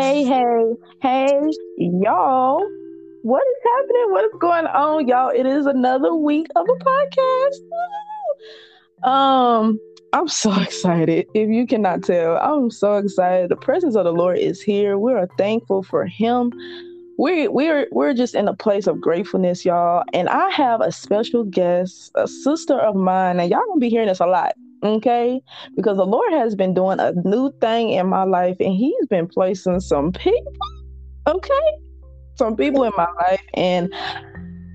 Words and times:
Hey, 0.00 0.24
hey, 0.24 0.74
hey, 1.02 1.28
y'all. 1.76 2.66
What 3.20 3.42
is 3.42 3.56
happening? 3.62 4.10
What 4.10 4.24
is 4.24 4.30
going 4.40 4.66
on, 4.66 5.06
y'all? 5.06 5.28
It 5.28 5.44
is 5.44 5.66
another 5.66 6.14
week 6.14 6.46
of 6.56 6.66
a 6.66 6.72
podcast. 6.82 7.58
Um, 9.06 9.78
I'm 10.14 10.28
so 10.28 10.50
excited. 10.62 11.26
If 11.34 11.50
you 11.50 11.66
cannot 11.66 12.04
tell, 12.04 12.38
I'm 12.38 12.70
so 12.70 12.96
excited. 12.96 13.50
The 13.50 13.56
presence 13.56 13.94
of 13.94 14.04
the 14.04 14.14
Lord 14.14 14.38
is 14.38 14.62
here. 14.62 14.96
We 14.96 15.12
are 15.12 15.28
thankful 15.36 15.82
for 15.82 16.06
him. 16.06 16.54
We 17.18 17.48
we're 17.48 17.86
we're 17.92 18.14
just 18.14 18.34
in 18.34 18.48
a 18.48 18.54
place 18.56 18.86
of 18.86 18.98
gratefulness, 18.98 19.62
y'all. 19.62 20.04
And 20.14 20.30
I 20.30 20.48
have 20.52 20.80
a 20.80 20.90
special 20.90 21.44
guest, 21.44 22.12
a 22.14 22.26
sister 22.26 22.80
of 22.80 22.96
mine, 22.96 23.40
and 23.40 23.50
y'all 23.50 23.60
gonna 23.68 23.78
be 23.78 23.90
hearing 23.90 24.08
this 24.08 24.20
a 24.20 24.26
lot 24.26 24.54
okay? 24.82 25.40
Because 25.76 25.96
the 25.96 26.06
lord 26.06 26.32
has 26.32 26.54
been 26.54 26.74
doing 26.74 27.00
a 27.00 27.12
new 27.24 27.52
thing 27.60 27.90
in 27.90 28.06
my 28.06 28.24
life 28.24 28.56
and 28.60 28.74
he's 28.74 29.06
been 29.08 29.26
placing 29.26 29.80
some 29.80 30.12
people 30.12 30.52
okay? 31.26 31.52
Some 32.36 32.56
people 32.56 32.84
in 32.84 32.92
my 32.96 33.08
life 33.20 33.42
and 33.54 33.92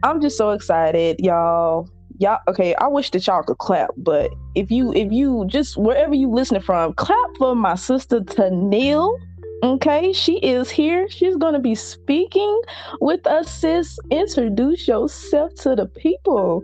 i'm 0.04 0.22
just 0.22 0.38
so 0.38 0.52
excited 0.52 1.20
y'all. 1.20 1.90
Y'all 2.20 2.40
okay 2.48 2.74
i 2.76 2.88
wish 2.88 3.12
that 3.12 3.28
y'all 3.28 3.44
could 3.44 3.58
clap 3.58 3.90
but 3.98 4.32
if 4.56 4.72
you 4.72 4.94
if 4.94 5.12
you 5.12 5.46
just 5.48 5.78
wherever 5.78 6.16
you 6.16 6.30
listening 6.32 6.62
from 6.62 6.94
clap 6.94 7.30
for 7.38 7.56
my 7.56 7.76
sister 7.76 8.22
Tennille 8.22 9.16
okay? 9.64 10.14
She 10.14 10.38
is 10.40 10.70
here. 10.70 11.08
She's 11.10 11.36
going 11.36 11.54
to 11.54 11.60
be 11.60 11.76
speaking 11.76 12.62
with 13.02 13.26
us 13.28 13.50
sis. 13.52 13.98
Introduce 14.12 14.88
yourself 14.88 15.54
to 15.56 15.76
the 15.76 15.88
people 15.88 16.64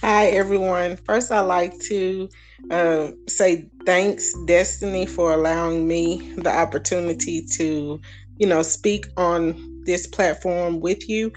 Hi, 0.00 0.26
everyone. 0.26 0.96
First, 0.96 1.32
I'd 1.32 1.40
like 1.40 1.76
to 1.88 2.28
uh, 2.70 3.08
say 3.26 3.68
thanks, 3.84 4.32
Destiny, 4.46 5.06
for 5.06 5.32
allowing 5.32 5.88
me 5.88 6.34
the 6.36 6.56
opportunity 6.56 7.44
to, 7.56 8.00
you 8.36 8.46
know, 8.46 8.62
speak 8.62 9.08
on 9.16 9.82
this 9.86 10.06
platform 10.06 10.78
with 10.78 11.08
you. 11.08 11.32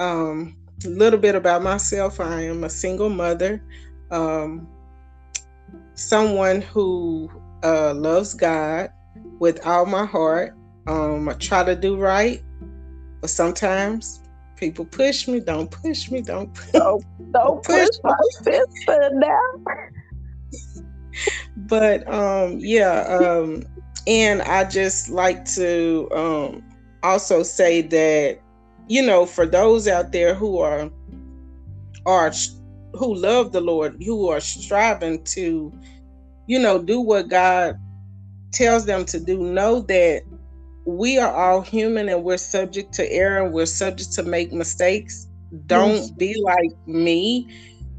Um, 0.00 0.56
a 0.84 0.88
little 0.88 1.20
bit 1.20 1.36
about 1.36 1.62
myself 1.62 2.18
I 2.18 2.42
am 2.42 2.64
a 2.64 2.68
single 2.68 3.10
mother, 3.10 3.62
um, 4.10 4.66
someone 5.94 6.62
who 6.62 7.30
uh, 7.62 7.94
loves 7.94 8.34
God 8.34 8.90
with 9.38 9.64
all 9.64 9.86
my 9.86 10.04
heart. 10.04 10.56
Um, 10.88 11.28
I 11.28 11.34
try 11.34 11.62
to 11.62 11.76
do 11.76 11.96
right, 11.96 12.42
but 13.20 13.30
sometimes 13.30 14.20
people 14.60 14.84
push 14.84 15.26
me. 15.26 15.40
Don't 15.40 15.70
push 15.70 16.10
me. 16.10 16.20
Don't 16.20 16.52
push. 16.54 16.72
Don't, 16.72 17.04
don't 17.32 17.64
push, 17.64 17.88
push 17.88 17.96
my 18.04 18.16
sister 18.42 19.10
now. 19.14 19.40
but 21.56 22.06
um, 22.12 22.58
yeah, 22.60 23.00
um, 23.08 23.64
and 24.06 24.42
I 24.42 24.64
just 24.64 25.08
like 25.10 25.44
to 25.56 26.08
um, 26.12 26.62
also 27.02 27.42
say 27.42 27.82
that 27.82 28.40
you 28.90 29.06
know, 29.06 29.24
for 29.24 29.46
those 29.46 29.86
out 29.86 30.10
there 30.10 30.34
who 30.34 30.58
are 30.58 30.90
are 32.06 32.32
who 32.94 33.14
love 33.14 33.52
the 33.52 33.60
Lord, 33.60 34.02
who 34.04 34.28
are 34.28 34.40
striving 34.40 35.22
to, 35.26 35.72
you 36.48 36.58
know, 36.58 36.82
do 36.82 37.00
what 37.00 37.28
God 37.28 37.78
tells 38.52 38.86
them 38.86 39.04
to 39.04 39.20
do, 39.20 39.38
know 39.38 39.80
that 39.82 40.22
we 40.96 41.18
are 41.18 41.32
all 41.32 41.60
human 41.60 42.08
and 42.08 42.24
we're 42.24 42.36
subject 42.36 42.92
to 42.94 43.10
error 43.12 43.44
and 43.44 43.54
we're 43.54 43.66
subject 43.66 44.12
to 44.14 44.22
make 44.22 44.52
mistakes. 44.52 45.28
Don't 45.66 46.16
be 46.18 46.40
like 46.42 46.70
me. 46.86 47.48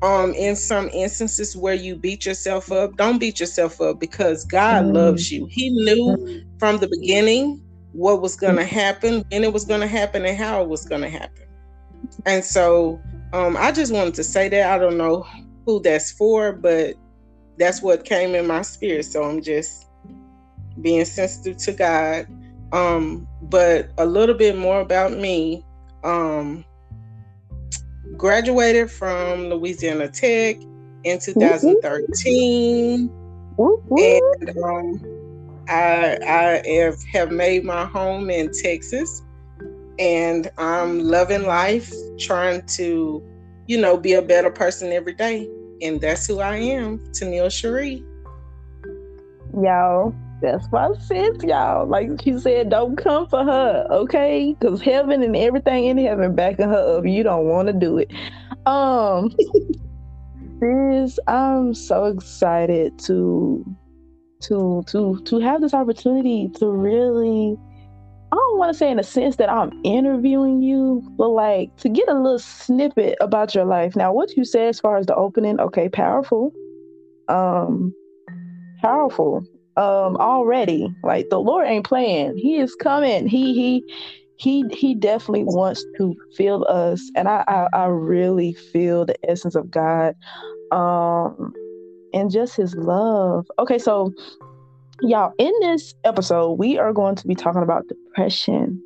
Um, 0.01 0.33
in 0.33 0.55
some 0.55 0.89
instances 0.89 1.55
where 1.55 1.75
you 1.75 1.95
beat 1.95 2.25
yourself 2.25 2.71
up, 2.71 2.97
don't 2.97 3.19
beat 3.19 3.39
yourself 3.39 3.79
up 3.81 3.99
because 3.99 4.45
God 4.45 4.85
mm. 4.85 4.93
loves 4.93 5.31
you. 5.31 5.45
He 5.45 5.69
knew 5.69 6.17
mm. 6.17 6.59
from 6.59 6.79
the 6.79 6.87
beginning 6.87 7.61
what 7.91 8.19
was 8.19 8.35
going 8.35 8.55
to 8.55 8.63
mm. 8.63 8.67
happen, 8.67 9.23
and 9.31 9.43
it 9.43 9.53
was 9.53 9.63
going 9.63 9.81
to 9.81 9.87
happen, 9.87 10.25
and 10.25 10.35
how 10.35 10.63
it 10.63 10.69
was 10.69 10.85
going 10.85 11.01
to 11.01 11.09
happen. 11.09 11.45
And 12.25 12.43
so, 12.43 12.99
um, 13.31 13.55
I 13.59 13.71
just 13.71 13.93
wanted 13.93 14.15
to 14.15 14.23
say 14.23 14.49
that 14.49 14.71
I 14.71 14.79
don't 14.79 14.97
know 14.97 15.27
who 15.67 15.79
that's 15.81 16.11
for, 16.11 16.51
but 16.51 16.95
that's 17.59 17.83
what 17.83 18.03
came 18.03 18.33
in 18.33 18.47
my 18.47 18.63
spirit. 18.63 19.05
So 19.05 19.21
I'm 19.21 19.39
just 19.39 19.85
being 20.81 21.05
sensitive 21.05 21.57
to 21.57 21.73
God 21.73 22.25
um, 22.71 23.27
but 23.43 23.91
a 23.97 24.05
little 24.05 24.35
bit 24.35 24.57
more 24.57 24.81
about 24.81 25.13
me. 25.13 25.65
Um, 26.03 26.65
graduated 28.17 28.91
from 28.91 29.49
Louisiana 29.49 30.09
Tech 30.09 30.57
in 31.03 31.19
2013, 31.19 33.09
and 33.97 34.57
um, 34.63 35.01
I, 35.67 36.17
I 36.27 36.93
have, 37.13 37.31
made 37.31 37.63
my 37.63 37.85
home 37.85 38.29
in 38.29 38.51
Texas, 38.51 39.21
and 39.99 40.49
I'm 40.57 40.99
loving 40.99 41.43
life, 41.43 41.91
trying 42.19 42.65
to, 42.67 43.23
you 43.67 43.79
know, 43.79 43.97
be 43.97 44.13
a 44.13 44.21
better 44.21 44.51
person 44.51 44.91
every 44.91 45.13
day, 45.13 45.49
and 45.81 46.01
that's 46.01 46.27
who 46.27 46.39
I 46.39 46.57
am, 46.57 46.99
Tennille 47.11 47.51
Cherie. 47.51 48.03
Yo, 49.61 50.15
that's 50.41 50.71
my 50.71 50.91
sis, 50.99 51.43
y'all. 51.43 51.87
Like 51.87 52.09
she 52.23 52.37
said, 52.39 52.69
don't 52.69 52.95
come 52.95 53.27
for 53.27 53.43
her, 53.43 53.87
okay? 53.91 54.55
Because 54.59 54.81
heaven 54.81 55.21
and 55.21 55.35
everything 55.35 55.85
in 55.85 55.97
heaven 55.97 56.35
backing 56.35 56.69
her 56.69 56.97
up. 56.97 57.05
You 57.05 57.23
don't 57.23 57.45
want 57.45 57.67
to 57.67 57.73
do 57.73 57.99
it. 57.99 58.11
Um, 58.65 59.31
sis, 60.59 61.19
I'm 61.27 61.73
so 61.73 62.05
excited 62.05 62.97
to 62.99 63.63
to 64.41 64.83
to 64.87 65.21
to 65.25 65.39
have 65.39 65.61
this 65.61 65.73
opportunity 65.73 66.49
to 66.55 66.69
really. 66.69 67.57
I 68.33 68.37
don't 68.37 68.57
want 68.57 68.71
to 68.71 68.77
say 68.77 68.89
in 68.89 68.97
a 68.97 69.03
sense 69.03 69.35
that 69.35 69.51
I'm 69.51 69.77
interviewing 69.83 70.61
you, 70.61 71.03
but 71.17 71.27
like 71.29 71.75
to 71.77 71.89
get 71.89 72.07
a 72.07 72.13
little 72.13 72.39
snippet 72.39 73.17
about 73.19 73.53
your 73.53 73.65
life. 73.65 73.93
Now, 73.97 74.13
what 74.13 74.37
you 74.37 74.45
said 74.45 74.69
as 74.69 74.79
far 74.79 74.95
as 74.95 75.05
the 75.05 75.15
opening, 75.15 75.59
okay, 75.59 75.89
powerful. 75.89 76.53
Um, 77.27 77.93
powerful 78.81 79.45
um 79.77 80.17
already. 80.17 80.93
Like 81.03 81.29
the 81.29 81.39
Lord 81.39 81.67
ain't 81.67 81.85
playing. 81.85 82.37
He 82.37 82.57
is 82.57 82.75
coming. 82.75 83.27
He 83.27 83.53
he 83.53 83.83
he 84.37 84.65
he 84.71 84.95
definitely 84.95 85.43
wants 85.43 85.85
to 85.97 86.15
fill 86.35 86.65
us. 86.67 87.01
And 87.15 87.27
I, 87.27 87.43
I 87.47 87.67
i, 87.73 87.85
really 87.85 88.53
feel 88.53 89.05
the 89.05 89.15
essence 89.29 89.55
of 89.55 89.69
god 89.69 90.15
um 90.71 91.53
and 92.13 92.31
just 92.31 92.55
his 92.55 92.75
love. 92.75 93.49
Okay 93.59 93.77
so 93.77 94.13
y'all 95.01 95.33
in 95.37 95.53
this 95.61 95.93
episode 96.03 96.53
we 96.53 96.77
are 96.77 96.93
going 96.93 97.15
to 97.15 97.27
be 97.27 97.35
talking 97.35 97.63
about 97.63 97.87
depression. 97.87 98.81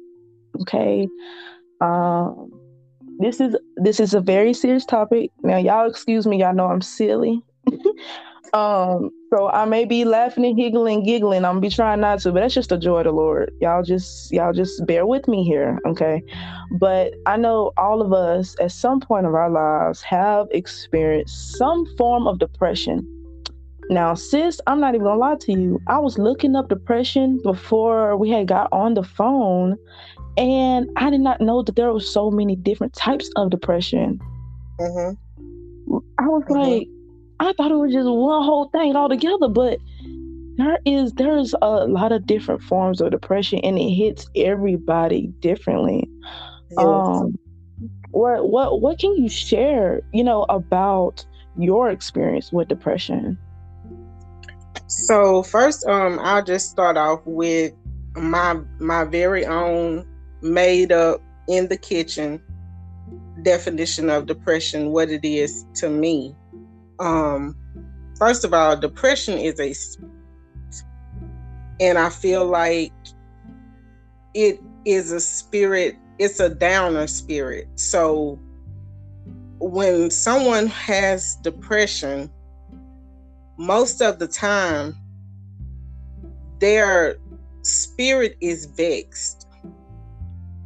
Okay? 0.62 1.08
Um 1.82 2.52
this 3.18 3.40
is 3.40 3.56
this 3.78 4.00
is 4.02 4.14
a 4.14 4.20
very 4.20 4.54
serious 4.54 4.86
topic. 4.86 5.32
Now 5.42 5.58
y'all 5.58 5.90
excuse 5.90 6.28
me. 6.28 6.40
Y'all 6.40 6.54
know 6.54 6.68
i'm 6.68 6.82
silly 6.82 7.42
Um, 8.56 9.12
so 9.34 9.50
I 9.50 9.66
may 9.66 9.84
be 9.84 10.06
laughing 10.06 10.46
and 10.46 10.56
giggling, 10.56 11.04
giggling. 11.04 11.44
I'm 11.44 11.56
gonna 11.56 11.60
be 11.60 11.70
trying 11.70 12.00
not 12.00 12.20
to, 12.22 12.32
but 12.32 12.40
that's 12.40 12.54
just 12.54 12.70
the 12.70 12.78
joy 12.78 13.00
of 13.00 13.04
the 13.04 13.12
Lord. 13.12 13.52
Y'all 13.60 13.84
just 13.84 14.32
y'all 14.32 14.54
just 14.54 14.86
bear 14.86 15.06
with 15.06 15.28
me 15.28 15.44
here, 15.44 15.78
okay? 15.86 16.24
But 16.80 17.14
I 17.26 17.36
know 17.36 17.74
all 17.76 18.02
of 18.02 18.14
us 18.14 18.56
at 18.62 18.72
some 18.72 19.02
point 19.02 19.26
of 19.26 19.36
our 19.36 19.50
lives 19.50 20.02
have 20.04 20.48
experienced 20.52 21.58
some 21.58 21.86
form 21.98 22.28
of 22.28 22.40
depression. 22.40 23.06
Now, 23.90 24.14
sis, 24.14 24.62
I'm 24.68 24.80
not 24.80 24.96
even 24.96 25.06
gonna 25.06 25.20
lie 25.20 25.36
to 25.42 25.52
you. 25.52 25.82
I 25.88 26.00
was 26.00 26.18
looking 26.18 26.56
up 26.56 26.70
depression 26.70 27.42
before 27.44 28.16
we 28.16 28.30
had 28.30 28.48
got 28.48 28.70
on 28.72 28.94
the 28.94 29.04
phone, 29.04 29.76
and 30.38 30.90
I 30.96 31.10
did 31.10 31.20
not 31.20 31.42
know 31.42 31.62
that 31.62 31.76
there 31.76 31.92
were 31.92 32.00
so 32.00 32.32
many 32.32 32.56
different 32.56 32.94
types 32.94 33.30
of 33.36 33.50
depression. 33.50 34.18
Mm-hmm. 34.80 35.98
I 36.20 36.28
was 36.28 36.44
mm-hmm. 36.44 36.54
like, 36.54 36.88
I 37.40 37.54
thought 37.54 37.72
it 37.72 37.76
was 37.76 37.94
just 37.94 38.08
one 38.08 38.44
whole 38.44 38.70
thing 38.70 38.96
altogether, 38.96 39.48
but 39.50 39.80
there 40.58 40.80
is 40.86 41.12
there's 41.14 41.54
a 41.62 41.86
lot 41.86 42.12
of 42.12 42.26
different 42.26 42.62
forms 42.64 43.02
of 43.02 43.12
depression 43.12 43.60
and 43.60 43.78
it 43.78 43.90
hits 43.90 44.30
everybody 44.36 45.28
differently. 45.40 46.10
Yes. 46.72 46.78
Um 46.78 47.38
what 48.12 48.50
what 48.50 48.82
what 48.82 49.00
can 49.00 49.16
you 49.16 49.28
share, 49.28 50.02
you 50.14 50.24
know, 50.24 50.44
about 50.44 51.26
your 51.58 51.90
experience 51.90 52.54
with 52.54 52.70
depression? 52.70 53.38
So 54.88 55.44
first 55.44 55.86
um 55.88 56.20
I'll 56.22 56.44
just 56.44 56.70
start 56.70 56.96
off 56.96 57.22
with 57.26 57.74
my 58.16 58.58
my 58.80 59.04
very 59.04 59.46
own 59.46 60.08
made 60.42 60.94
up 60.94 61.22
in 61.50 61.68
the 61.68 61.78
kitchen 61.78 62.42
definition 63.42 64.10
of 64.10 64.26
depression, 64.26 64.92
what 64.92 65.10
it 65.10 65.26
is 65.26 65.66
to 65.76 65.90
me 65.90 66.34
um 67.00 67.56
first 68.18 68.46
of 68.46 68.54
all 68.54 68.78
depression 68.78 69.38
is 69.38 69.60
a 69.60 69.74
and 71.80 71.98
i 71.98 72.10
feel 72.10 72.46
like 72.46 72.94
it 74.34 74.60
is 74.86 75.12
a 75.12 75.20
spirit 75.20 75.98
it's 76.20 76.40
a 76.40 76.50
downer 76.50 77.08
spirit. 77.08 77.68
So 77.76 78.40
when 79.60 80.10
someone 80.12 80.68
has 80.68 81.36
depression 81.38 82.30
most 83.58 84.02
of 84.02 84.20
the 84.20 84.28
time 84.28 84.96
their 86.60 87.18
spirit 87.62 88.38
is 88.42 88.66
vexed. 88.66 89.48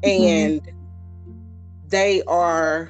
Mm-hmm. 0.03 0.23
and 0.23 0.71
they 1.89 2.21
are 2.23 2.89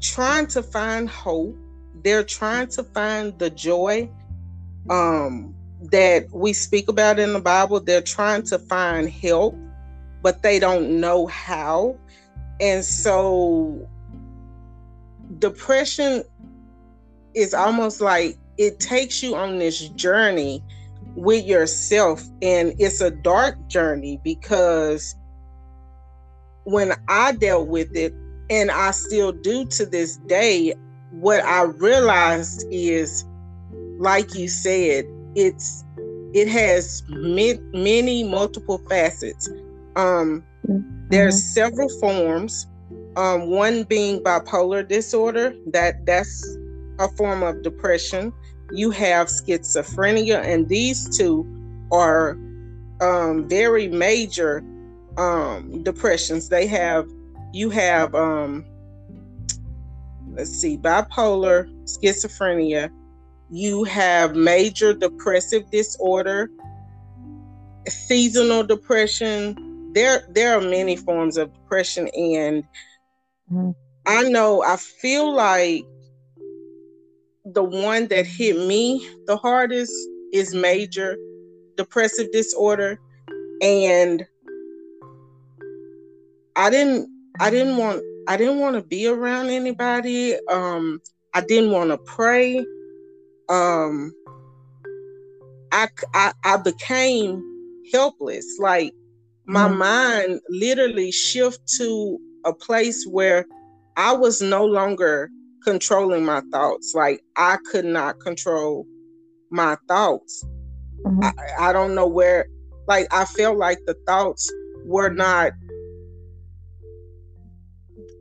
trying 0.00 0.46
to 0.46 0.62
find 0.62 1.10
hope 1.10 1.54
they're 2.02 2.24
trying 2.24 2.68
to 2.68 2.84
find 2.84 3.38
the 3.38 3.50
joy 3.50 4.10
um, 4.90 5.54
that 5.90 6.26
we 6.32 6.52
speak 6.52 6.88
about 6.88 7.18
in 7.18 7.32
the 7.32 7.40
bible. 7.40 7.80
They're 7.80 8.02
trying 8.02 8.42
to 8.44 8.58
find 8.58 9.08
help 9.10 9.54
but 10.22 10.42
they 10.42 10.58
don't 10.58 11.00
know 11.00 11.26
how. 11.26 11.96
And 12.60 12.84
so 12.84 13.88
depression 15.38 16.22
is 17.34 17.52
almost 17.52 18.00
like 18.00 18.38
it 18.56 18.78
takes 18.78 19.22
you 19.22 19.34
on 19.34 19.58
this 19.58 19.88
journey 19.90 20.62
with 21.16 21.44
yourself 21.44 22.22
and 22.40 22.74
it's 22.78 23.00
a 23.00 23.10
dark 23.10 23.66
journey 23.66 24.20
because 24.22 25.14
when 26.64 26.92
I 27.08 27.32
dealt 27.32 27.68
with 27.68 27.94
it 27.96 28.14
and 28.48 28.70
I 28.70 28.92
still 28.92 29.32
do 29.32 29.64
to 29.66 29.86
this 29.86 30.18
day 30.18 30.74
what 31.12 31.44
I 31.44 31.62
realized 31.64 32.64
is 32.70 33.24
like 33.98 34.34
you 34.34 34.48
said 34.48 35.04
it's 35.34 35.84
it 36.34 36.48
has 36.48 37.02
many 37.08 38.24
multiple 38.24 38.78
facets 38.88 39.48
um 39.96 40.42
mm-hmm. 40.66 40.80
there's 41.08 41.42
several 41.42 41.88
forms 42.00 42.66
um 43.16 43.50
one 43.50 43.84
being 43.84 44.20
bipolar 44.22 44.86
disorder 44.86 45.54
that 45.66 46.04
that's 46.06 46.58
a 46.98 47.08
form 47.16 47.42
of 47.42 47.62
depression 47.62 48.32
you 48.72 48.90
have 48.90 49.28
schizophrenia, 49.28 50.42
and 50.42 50.68
these 50.68 51.16
two 51.16 51.46
are 51.92 52.38
um, 53.00 53.46
very 53.48 53.88
major 53.88 54.64
um, 55.18 55.82
depressions. 55.82 56.48
They 56.48 56.66
have, 56.66 57.06
you 57.52 57.68
have, 57.70 58.14
um, 58.14 58.64
let's 60.32 60.50
see, 60.50 60.76
bipolar, 60.76 61.68
schizophrenia, 61.84 62.90
you 63.50 63.84
have 63.84 64.34
major 64.34 64.94
depressive 64.94 65.70
disorder, 65.70 66.50
seasonal 67.88 68.62
depression. 68.62 69.92
There, 69.92 70.26
there 70.30 70.56
are 70.56 70.60
many 70.60 70.96
forms 70.96 71.36
of 71.36 71.52
depression, 71.52 72.08
and 72.16 72.64
mm-hmm. 73.52 73.70
I 74.06 74.22
know 74.28 74.62
I 74.62 74.76
feel 74.76 75.32
like 75.32 75.84
the 77.44 77.62
one 77.62 78.06
that 78.08 78.26
hit 78.26 78.56
me 78.66 79.06
the 79.26 79.36
hardest 79.36 79.92
is 80.32 80.54
major 80.54 81.16
depressive 81.76 82.30
disorder 82.30 82.98
and 83.60 84.24
i 86.54 86.70
didn't 86.70 87.08
i 87.40 87.50
didn't 87.50 87.76
want 87.76 88.00
i 88.28 88.36
didn't 88.36 88.58
want 88.58 88.76
to 88.76 88.82
be 88.82 89.06
around 89.06 89.48
anybody 89.50 90.36
um 90.48 91.00
i 91.34 91.40
didn't 91.40 91.70
want 91.70 91.90
to 91.90 91.98
pray 91.98 92.58
um 93.48 94.12
I, 95.72 95.88
I 96.14 96.32
i 96.44 96.56
became 96.56 97.42
helpless 97.92 98.46
like 98.58 98.92
my 99.46 99.68
mm-hmm. 99.68 99.78
mind 99.78 100.40
literally 100.48 101.10
shift 101.10 101.60
to 101.78 102.18
a 102.44 102.52
place 102.52 103.04
where 103.06 103.46
i 103.96 104.12
was 104.12 104.40
no 104.40 104.64
longer 104.64 105.30
controlling 105.64 106.24
my 106.24 106.42
thoughts. 106.52 106.92
Like 106.94 107.22
I 107.36 107.56
could 107.70 107.84
not 107.84 108.20
control 108.20 108.86
my 109.50 109.76
thoughts. 109.88 110.44
Mm-hmm. 111.04 111.24
I, 111.24 111.68
I 111.68 111.72
don't 111.72 111.94
know 111.94 112.06
where, 112.06 112.46
like, 112.86 113.12
I 113.12 113.24
felt 113.24 113.58
like 113.58 113.78
the 113.86 113.94
thoughts 114.06 114.50
were 114.84 115.10
not, 115.10 115.52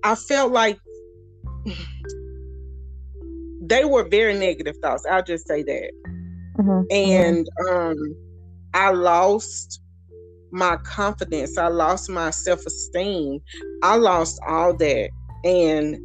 I 0.04 0.16
felt 0.16 0.52
like 0.52 0.80
they 3.62 3.86
were 3.86 4.08
very 4.08 4.38
negative 4.38 4.76
thoughts. 4.82 5.06
I'll 5.10 5.24
just 5.24 5.48
say 5.48 5.64
that. 5.64 5.92
Mm-hmm. 6.58 6.82
And 6.92 7.48
um, 7.70 8.16
I 8.74 8.92
lost 8.92 9.82
my 10.52 10.78
confidence. 10.78 11.58
I 11.58 11.68
lost 11.68 12.10
my 12.10 12.32
self 12.32 12.66
esteem. 12.66 13.40
I 13.84 13.96
lost 13.96 14.40
all 14.48 14.76
that. 14.78 15.10
And 15.44 15.98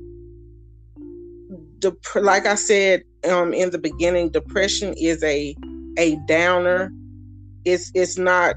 dep- 1.80 1.96
like 2.14 2.46
I 2.46 2.54
said 2.54 3.02
um, 3.28 3.52
in 3.52 3.70
the 3.70 3.78
beginning, 3.78 4.30
depression 4.30 4.94
is 4.96 5.22
a 5.24 5.56
a 5.98 6.16
downer. 6.26 6.92
It's 7.64 7.90
it's 7.94 8.18
not. 8.18 8.56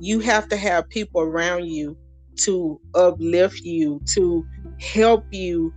You 0.00 0.20
have 0.20 0.48
to 0.48 0.56
have 0.56 0.88
people 0.88 1.20
around 1.20 1.66
you 1.66 1.96
to 2.38 2.80
uplift 2.94 3.60
you, 3.60 4.00
to 4.06 4.46
help 4.80 5.24
you 5.32 5.72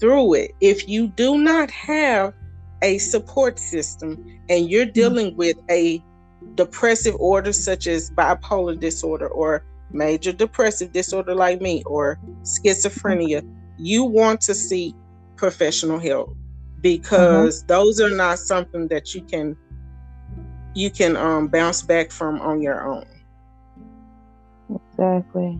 through 0.00 0.34
it. 0.34 0.52
If 0.60 0.88
you 0.88 1.08
do 1.08 1.38
not 1.38 1.70
have 1.70 2.34
a 2.82 2.98
support 2.98 3.58
system 3.58 4.40
and 4.48 4.70
you're 4.70 4.84
mm-hmm. 4.84 4.92
dealing 4.92 5.36
with 5.36 5.56
a 5.70 6.02
depressive 6.54 7.14
order 7.18 7.52
such 7.52 7.86
as 7.86 8.10
bipolar 8.10 8.78
disorder 8.78 9.28
or 9.28 9.64
major 9.90 10.32
depressive 10.32 10.92
disorder 10.92 11.34
like 11.34 11.60
me 11.60 11.82
or 11.84 12.18
schizophrenia, 12.42 13.46
you 13.78 14.04
want 14.04 14.40
to 14.42 14.54
seek 14.54 14.94
professional 15.36 15.98
help 15.98 16.36
because 16.80 17.60
mm-hmm. 17.60 17.66
those 17.68 18.00
are 18.00 18.10
not 18.10 18.38
something 18.38 18.88
that 18.88 19.14
you 19.14 19.22
can 19.22 19.56
you 20.74 20.90
can 20.90 21.16
um, 21.16 21.48
bounce 21.48 21.80
back 21.80 22.10
from 22.10 22.38
on 22.42 22.60
your 22.60 22.86
own. 22.86 23.06
Exactly. 24.68 25.58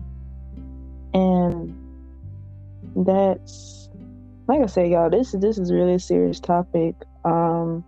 And 1.15 1.86
that's 3.05 3.89
like 4.47 4.61
I 4.61 4.65
said, 4.65 4.89
y'all, 4.89 5.09
this 5.09 5.33
this 5.33 5.57
is 5.57 5.71
really 5.71 5.95
a 5.95 5.99
serious 5.99 6.39
topic. 6.39 6.95
Um 7.25 7.83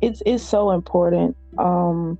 it's 0.00 0.22
it's 0.24 0.44
so 0.44 0.70
important. 0.70 1.36
Um 1.58 2.18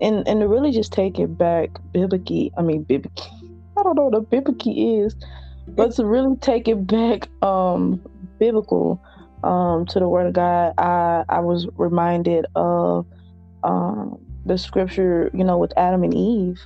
and 0.00 0.26
and 0.28 0.40
to 0.40 0.48
really 0.48 0.72
just 0.72 0.92
take 0.92 1.18
it 1.18 1.38
back 1.38 1.70
biblically, 1.92 2.52
I 2.56 2.62
mean 2.62 2.82
biblically. 2.82 3.32
I 3.78 3.82
don't 3.82 3.96
know 3.96 4.04
what 4.04 4.16
a 4.16 4.22
biblically 4.22 5.00
is, 5.00 5.14
but 5.68 5.92
to 5.96 6.06
really 6.06 6.36
take 6.36 6.68
it 6.68 6.86
back 6.86 7.28
um 7.42 8.02
biblical 8.38 9.02
um 9.42 9.86
to 9.86 9.98
the 9.98 10.08
word 10.08 10.26
of 10.26 10.32
God, 10.34 10.74
I 10.78 11.24
I 11.28 11.40
was 11.40 11.66
reminded 11.76 12.46
of 12.54 13.06
um 13.62 14.18
the 14.44 14.58
scripture, 14.58 15.30
you 15.34 15.44
know, 15.44 15.58
with 15.58 15.72
Adam 15.76 16.04
and 16.04 16.14
Eve 16.14 16.60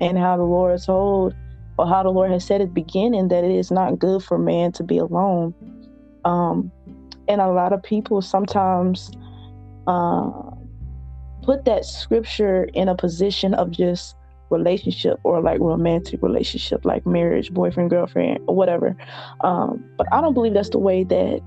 and 0.00 0.18
how 0.18 0.36
the 0.36 0.42
Lord 0.42 0.82
told 0.82 1.34
or 1.78 1.86
how 1.86 2.02
the 2.02 2.10
Lord 2.10 2.30
has 2.30 2.44
said 2.44 2.60
at 2.60 2.68
the 2.68 2.72
beginning 2.72 3.28
that 3.28 3.44
it 3.44 3.50
is 3.50 3.70
not 3.70 3.98
good 3.98 4.22
for 4.22 4.38
man 4.38 4.72
to 4.72 4.82
be 4.82 4.98
alone. 4.98 5.54
Um 6.24 6.70
and 7.28 7.40
a 7.40 7.48
lot 7.48 7.72
of 7.72 7.82
people 7.82 8.20
sometimes 8.20 9.10
uh, 9.86 10.30
put 11.42 11.64
that 11.64 11.84
scripture 11.84 12.64
in 12.74 12.88
a 12.88 12.94
position 12.94 13.54
of 13.54 13.70
just 13.70 14.16
relationship 14.50 15.18
or 15.24 15.40
like 15.40 15.60
romantic 15.60 16.22
relationship, 16.22 16.84
like 16.84 17.06
marriage, 17.06 17.52
boyfriend, 17.52 17.90
girlfriend, 17.90 18.38
or 18.46 18.54
whatever. 18.54 18.96
Um, 19.40 19.84
but 19.96 20.06
I 20.12 20.20
don't 20.20 20.34
believe 20.34 20.54
that's 20.54 20.70
the 20.70 20.78
way 20.78 21.04
that 21.04 21.40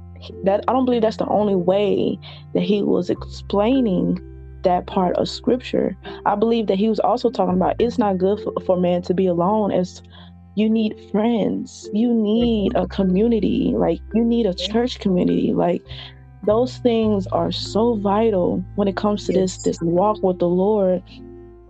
that 0.44 0.64
I 0.68 0.74
don't 0.74 0.86
believe 0.86 1.04
that's 1.04 1.18
the 1.18 1.28
only 1.28 1.56
way 1.56 2.18
that 2.54 2.64
he 2.64 2.82
was 2.82 3.10
explaining 3.10 4.20
that 4.64 4.88
part 4.88 5.16
of 5.18 5.30
scripture. 5.30 5.96
I 6.26 6.36
believe 6.36 6.68
that 6.68 6.78
he 6.78 6.90
was 6.90 7.00
also 7.00 7.30
talking 7.30 7.56
about 7.56 7.76
it's 7.80 7.98
not 7.98 8.18
good 8.18 8.40
for, 8.40 8.54
for 8.66 8.80
man 8.80 9.02
to 9.04 9.14
be 9.14 9.28
alone 9.28 9.72
as 9.72 10.02
you 10.56 10.70
need 10.70 11.00
friends, 11.12 11.88
you 11.94 12.14
need 12.14 12.76
a 12.76 12.88
community, 12.88 13.74
like 13.78 14.00
you 14.14 14.24
need 14.24 14.48
a 14.48 14.56
church 14.56 15.00
community. 15.00 15.54
Like 15.54 15.84
those 16.44 16.78
things 16.78 17.28
are 17.28 17.52
so 17.52 17.96
vital 17.98 18.64
when 18.76 18.88
it 18.88 18.98
comes 18.98 19.26
to 19.26 19.34
this 19.34 19.60
this 19.60 19.80
walk 19.82 20.22
with 20.24 20.40
the 20.40 20.48
Lord 20.48 21.04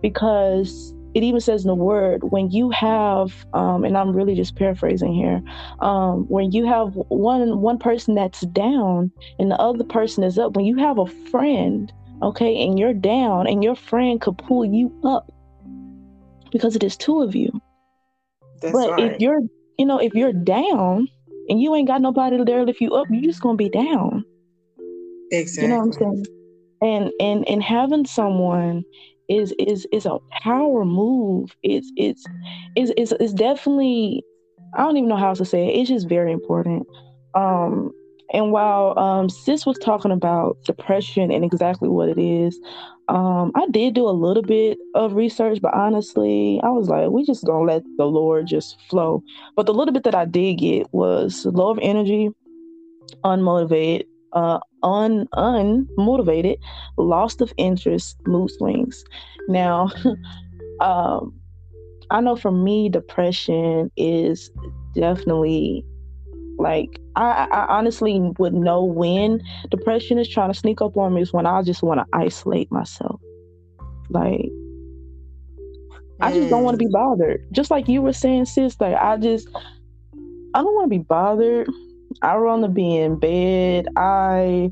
because 0.00 0.94
it 1.14 1.22
even 1.22 1.40
says 1.40 1.64
in 1.64 1.68
the 1.68 1.74
word 1.74 2.22
when 2.30 2.50
you 2.50 2.70
have 2.70 3.44
um, 3.52 3.84
and 3.84 3.96
i'm 3.96 4.12
really 4.12 4.34
just 4.34 4.56
paraphrasing 4.56 5.12
here 5.12 5.42
um, 5.80 6.24
when 6.28 6.52
you 6.52 6.66
have 6.66 6.92
one 7.08 7.60
one 7.60 7.78
person 7.78 8.14
that's 8.14 8.42
down 8.42 9.10
and 9.38 9.50
the 9.50 9.56
other 9.56 9.84
person 9.84 10.22
is 10.22 10.38
up 10.38 10.54
when 10.54 10.64
you 10.64 10.76
have 10.76 10.98
a 10.98 11.06
friend 11.06 11.92
okay 12.22 12.62
and 12.64 12.78
you're 12.78 12.94
down 12.94 13.46
and 13.46 13.62
your 13.62 13.74
friend 13.74 14.20
could 14.20 14.36
pull 14.38 14.64
you 14.64 14.92
up 15.04 15.30
because 16.50 16.74
it 16.76 16.82
is 16.82 16.96
two 16.96 17.22
of 17.22 17.34
you 17.34 17.50
that's 18.60 18.72
but 18.72 18.90
right. 18.90 19.12
if 19.12 19.20
you're 19.20 19.40
you 19.78 19.86
know 19.86 19.98
if 19.98 20.14
you're 20.14 20.32
down 20.32 21.06
and 21.48 21.60
you 21.60 21.74
ain't 21.74 21.88
got 21.88 22.00
nobody 22.00 22.36
there 22.44 22.58
to 22.58 22.64
lift 22.64 22.80
you 22.80 22.94
up 22.94 23.06
you're 23.10 23.22
just 23.22 23.42
gonna 23.42 23.56
be 23.56 23.68
down 23.68 24.24
exactly 25.30 25.64
you 25.64 25.68
know 25.68 25.78
what 25.78 25.84
i'm 25.84 25.92
saying 25.92 26.24
and 26.80 27.10
and 27.20 27.48
and 27.48 27.62
having 27.62 28.06
someone 28.06 28.84
is 29.28 29.54
is 29.58 29.86
is 29.92 30.06
a 30.06 30.18
power 30.42 30.84
move. 30.84 31.54
It's 31.62 31.90
it's 31.96 32.24
it's 32.76 32.92
it's, 32.96 33.12
it's 33.12 33.32
definitely 33.32 34.22
I 34.74 34.82
don't 34.82 34.96
even 34.96 35.08
know 35.08 35.16
how 35.16 35.28
else 35.28 35.38
to 35.38 35.44
say 35.44 35.68
it. 35.68 35.80
It's 35.80 35.88
just 35.88 36.08
very 36.08 36.32
important. 36.32 36.86
Um 37.34 37.92
And 38.32 38.52
while 38.52 38.98
um, 38.98 39.28
Sis 39.28 39.64
was 39.64 39.78
talking 39.78 40.10
about 40.10 40.58
depression 40.64 41.30
and 41.30 41.44
exactly 41.44 41.88
what 41.88 42.08
it 42.08 42.18
is, 42.18 42.58
um, 43.08 43.52
I 43.54 43.66
did 43.70 43.94
do 43.94 44.06
a 44.06 44.10
little 44.10 44.42
bit 44.42 44.78
of 44.94 45.14
research, 45.14 45.60
but 45.62 45.72
honestly, 45.72 46.60
I 46.62 46.68
was 46.68 46.88
like, 46.88 47.08
we 47.08 47.24
just 47.24 47.44
gonna 47.46 47.64
let 47.64 47.82
the 47.96 48.04
Lord 48.04 48.46
just 48.46 48.78
flow. 48.90 49.22
But 49.56 49.64
the 49.64 49.72
little 49.72 49.94
bit 49.94 50.04
that 50.04 50.14
I 50.14 50.26
did 50.26 50.58
get 50.58 50.92
was 50.92 51.46
low 51.46 51.70
of 51.70 51.78
energy, 51.80 52.28
unmotivated, 53.24 54.04
uh, 54.34 54.58
un 54.82 55.26
unmotivated, 55.34 56.58
loss 56.98 57.40
of 57.40 57.52
interest, 57.56 58.18
mood 58.26 58.50
swings. 58.50 59.02
Now, 59.48 59.90
um, 60.80 61.32
I 62.10 62.20
know 62.20 62.36
for 62.36 62.52
me, 62.52 62.90
depression 62.90 63.90
is 63.96 64.50
definitely 64.94 65.84
like 66.58 67.00
I, 67.16 67.46
I 67.50 67.66
honestly 67.76 68.20
would 68.38 68.54
know 68.54 68.84
when 68.84 69.40
depression 69.70 70.18
is 70.18 70.28
trying 70.28 70.52
to 70.52 70.58
sneak 70.58 70.80
up 70.80 70.96
on 70.96 71.14
me 71.14 71.22
is 71.22 71.32
when 71.32 71.46
I 71.46 71.62
just 71.62 71.82
want 71.82 72.00
to 72.00 72.06
isolate 72.12 72.70
myself. 72.72 73.20
Like 74.10 74.50
I 76.20 76.32
just 76.32 76.50
don't 76.50 76.64
want 76.64 76.78
to 76.78 76.84
be 76.84 76.90
bothered. 76.90 77.46
Just 77.52 77.70
like 77.70 77.88
you 77.88 78.02
were 78.02 78.12
saying, 78.12 78.46
sis, 78.46 78.80
like 78.80 78.96
I 78.96 79.16
just 79.16 79.48
I 80.54 80.62
don't 80.62 80.74
want 80.74 80.86
to 80.86 80.98
be 80.98 81.04
bothered. 81.04 81.68
I 82.22 82.36
want 82.38 82.62
to 82.62 82.68
be 82.68 82.96
in 82.96 83.18
bed. 83.18 83.86
I 83.96 84.70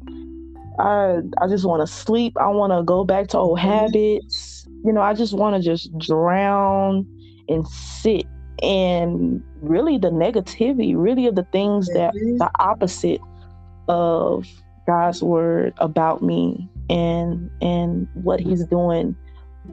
I 0.78 1.19
I 1.40 1.47
just 1.49 1.64
want 1.64 1.87
to 1.87 1.93
sleep. 1.93 2.37
I 2.38 2.49
want 2.49 2.73
to 2.73 2.83
go 2.83 3.05
back 3.05 3.28
to 3.28 3.38
old 3.38 3.59
mm-hmm. 3.59 3.69
habits. 3.69 4.66
You 4.85 4.93
know, 4.93 5.02
I 5.02 5.14
just 5.14 5.35
want 5.35 5.57
to 5.57 5.62
just 5.62 5.97
drown 5.99 7.07
and 7.49 7.66
sit 7.69 8.26
and 8.62 9.42
really 9.60 9.98
the 9.98 10.10
negativity, 10.10 10.94
really 10.96 11.26
of 11.26 11.34
the 11.34 11.46
things 11.52 11.88
that 11.88 12.14
mm-hmm. 12.14 12.38
the 12.38 12.50
opposite 12.58 13.20
of 13.88 14.46
God's 14.86 15.22
word 15.22 15.75
about 15.78 16.22
me 16.22 16.68
and 16.88 17.50
and 17.60 18.08
what 18.14 18.40
he's 18.40 18.64
doing, 18.64 19.16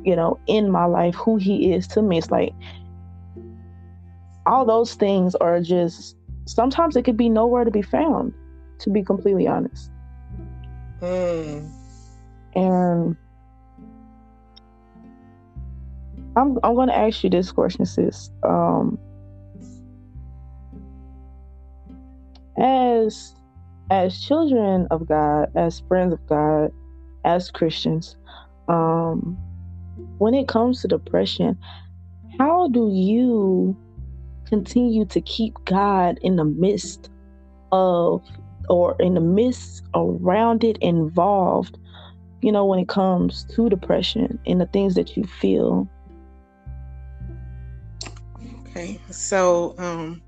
you 0.03 0.15
know, 0.15 0.39
in 0.47 0.71
my 0.71 0.85
life, 0.85 1.15
who 1.15 1.37
he 1.37 1.73
is 1.73 1.87
to 1.89 2.01
me. 2.01 2.17
It's 2.17 2.31
like 2.31 2.53
all 4.45 4.65
those 4.65 4.95
things 4.95 5.35
are 5.35 5.61
just 5.61 6.15
sometimes 6.45 6.95
it 6.95 7.03
could 7.03 7.17
be 7.17 7.29
nowhere 7.29 7.63
to 7.63 7.71
be 7.71 7.81
found, 7.81 8.33
to 8.79 8.89
be 8.89 9.03
completely 9.03 9.47
honest. 9.47 9.91
Mm. 11.01 11.69
And 12.55 13.17
I'm 16.35 16.57
I'm 16.63 16.75
gonna 16.75 16.93
ask 16.93 17.23
you 17.23 17.29
this 17.29 17.51
question, 17.51 17.85
sis. 17.85 18.29
Um, 18.47 18.97
as 22.57 23.33
as 23.91 24.19
children 24.19 24.87
of 24.89 25.07
God, 25.07 25.49
as 25.55 25.81
friends 25.87 26.13
of 26.13 26.25
God, 26.27 26.71
as 27.23 27.51
Christians, 27.51 28.15
um, 28.67 29.37
when 30.17 30.33
it 30.33 30.47
comes 30.47 30.81
to 30.81 30.87
depression, 30.87 31.57
how 32.39 32.67
do 32.69 32.89
you 32.91 33.77
continue 34.47 35.05
to 35.05 35.21
keep 35.21 35.53
God 35.65 36.17
in 36.21 36.35
the 36.35 36.45
midst 36.45 37.09
of 37.71 38.23
or 38.69 38.95
in 38.99 39.13
the 39.13 39.21
midst 39.21 39.83
around 39.95 40.63
it 40.63 40.77
involved, 40.77 41.77
you 42.41 42.51
know, 42.51 42.65
when 42.65 42.79
it 42.79 42.87
comes 42.87 43.45
to 43.55 43.69
depression 43.69 44.39
and 44.47 44.59
the 44.59 44.65
things 44.67 44.95
that 44.95 45.15
you 45.15 45.23
feel 45.25 45.87
Okay, 48.75 48.99
so 49.11 49.75
um, 49.77 50.19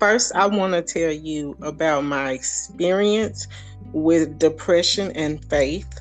first, 0.00 0.34
I 0.34 0.48
want 0.48 0.72
to 0.72 0.82
tell 0.82 1.12
you 1.12 1.56
about 1.62 2.02
my 2.02 2.32
experience 2.32 3.46
with 3.92 4.40
depression 4.40 5.12
and 5.12 5.44
faith. 5.44 6.00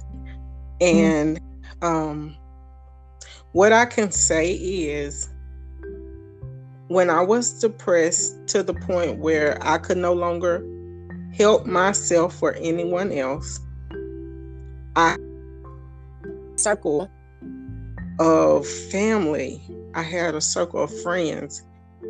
And 0.79 1.39
um, 1.83 2.35
what 3.51 3.71
I 3.71 3.85
can 3.85 4.09
say 4.11 4.53
is, 4.53 5.29
when 6.87 7.11
I 7.11 7.21
was 7.21 7.59
depressed 7.59 8.47
to 8.47 8.63
the 8.63 8.73
point 8.73 9.19
where 9.19 9.59
I 9.61 9.77
could 9.77 9.97
no 9.97 10.13
longer 10.13 10.65
help 11.37 11.67
myself 11.67 12.41
or 12.41 12.55
anyone 12.55 13.11
else, 13.11 13.59
I 14.95 15.17
circle 16.55 17.11
of 18.19 18.65
family 18.67 19.61
I 19.95 20.03
had 20.03 20.35
a 20.35 20.41
circle 20.41 20.83
of 20.83 21.01
friends 21.01 21.63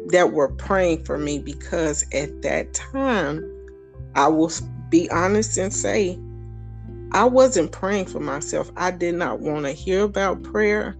that 0.08 0.32
were 0.32 0.50
praying 0.50 1.06
for 1.06 1.18
me 1.18 1.40
because 1.40 2.04
at 2.14 2.42
that 2.42 2.74
time, 2.74 3.44
I 4.16 4.28
will 4.28 4.52
be 4.90 5.10
honest 5.10 5.58
and 5.58 5.74
say, 5.74 6.20
I 7.14 7.26
wasn't 7.26 7.72
praying 7.72 8.06
for 8.06 8.20
myself. 8.20 8.72
I 8.78 8.92
did 8.92 9.16
not 9.16 9.40
want 9.40 9.66
to 9.66 9.72
hear 9.72 10.04
about 10.04 10.44
prayer. 10.44 10.96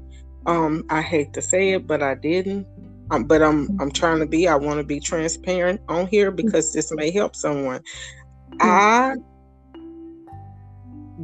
Um, 0.46 0.84
I 0.90 1.02
hate 1.02 1.34
to 1.34 1.42
say 1.42 1.72
it, 1.72 1.88
but 1.88 2.02
I 2.02 2.16
didn't. 2.16 2.68
Um, 3.12 3.26
but 3.26 3.42
I'm 3.42 3.70
I'm 3.80 3.92
trying 3.92 4.20
to 4.20 4.26
be. 4.26 4.48
I 4.48 4.56
want 4.56 4.80
to 4.80 4.86
be 4.86 5.00
transparent 5.00 5.82
on 5.90 6.08
here 6.08 6.32
because 6.32 6.74
this 6.74 6.92
may 6.94 7.12
help 7.12 7.36
someone. 7.36 7.82
I 8.60 9.16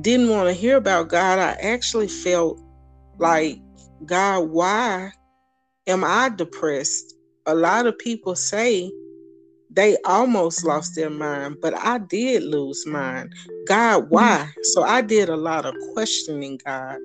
didn't 0.02 0.30
want 0.30 0.48
to 0.48 0.54
hear 0.54 0.78
about 0.78 1.10
God. 1.10 1.40
I 1.40 1.52
actually 1.62 2.08
felt 2.08 2.60
like 3.18 3.60
God, 4.06 4.50
why 4.50 5.12
am 5.88 6.04
I 6.04 6.30
depressed? 6.30 7.16
A 7.46 7.56
lot 7.56 7.88
of 7.88 7.98
people 7.98 8.36
say 8.36 8.92
they 9.70 9.98
almost 10.06 10.66
lost 10.66 10.96
their 10.96 11.10
mind, 11.10 11.58
but 11.62 11.74
I 11.78 12.00
did 12.00 12.44
lose 12.44 12.86
mine. 12.86 13.30
God, 13.68 14.04
mm-hmm. 14.04 14.14
why? 14.14 14.50
So 14.64 14.84
I 14.84 15.02
did 15.02 15.30
a 15.30 15.38
lot 15.38 15.66
of 15.66 15.76
questioning 15.94 16.60
God. 16.66 16.98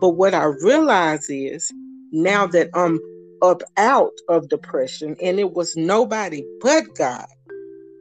But 0.00 0.10
what 0.10 0.34
I 0.34 0.44
realize 0.44 1.28
is 1.28 1.70
now 2.12 2.46
that 2.48 2.70
I'm 2.74 3.00
up 3.42 3.62
out 3.76 4.12
of 4.28 4.48
depression 4.48 5.16
and 5.22 5.38
it 5.38 5.52
was 5.52 5.76
nobody 5.76 6.42
but 6.60 6.94
God, 6.96 7.26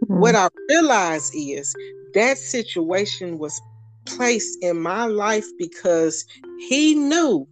mm-hmm. 0.03 0.19
what 0.19 0.35
I 0.35 0.49
realize 0.69 1.29
is 1.33 1.75
that 2.13 2.37
situation 2.37 3.39
was 3.39 3.59
placed 4.05 4.57
in 4.61 4.79
my 4.79 5.05
life 5.05 5.47
because 5.57 6.23
He 6.69 6.95
knew 6.95 7.47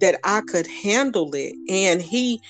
that 0.00 0.18
I 0.24 0.40
could 0.42 0.66
handle 0.66 1.34
it. 1.34 1.54
And 1.68 2.02
he, 2.02 2.40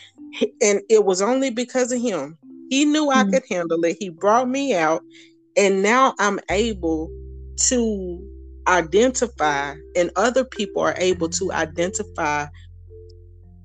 and 0.62 0.80
it 0.88 1.04
was 1.04 1.20
only 1.20 1.50
because 1.50 1.92
of 1.92 2.00
him. 2.00 2.36
He 2.70 2.84
knew 2.84 3.06
mm-hmm. 3.06 3.28
I 3.28 3.30
could 3.30 3.42
handle 3.50 3.84
it. 3.84 3.96
He 3.98 4.08
brought 4.08 4.48
me 4.48 4.74
out. 4.74 5.02
And 5.56 5.82
now 5.82 6.14
I'm 6.18 6.38
able 6.48 7.10
to 7.68 8.22
identify, 8.68 9.74
and 9.96 10.10
other 10.16 10.44
people 10.44 10.80
are 10.82 10.94
able 10.96 11.28
to 11.30 11.52
identify 11.52 12.46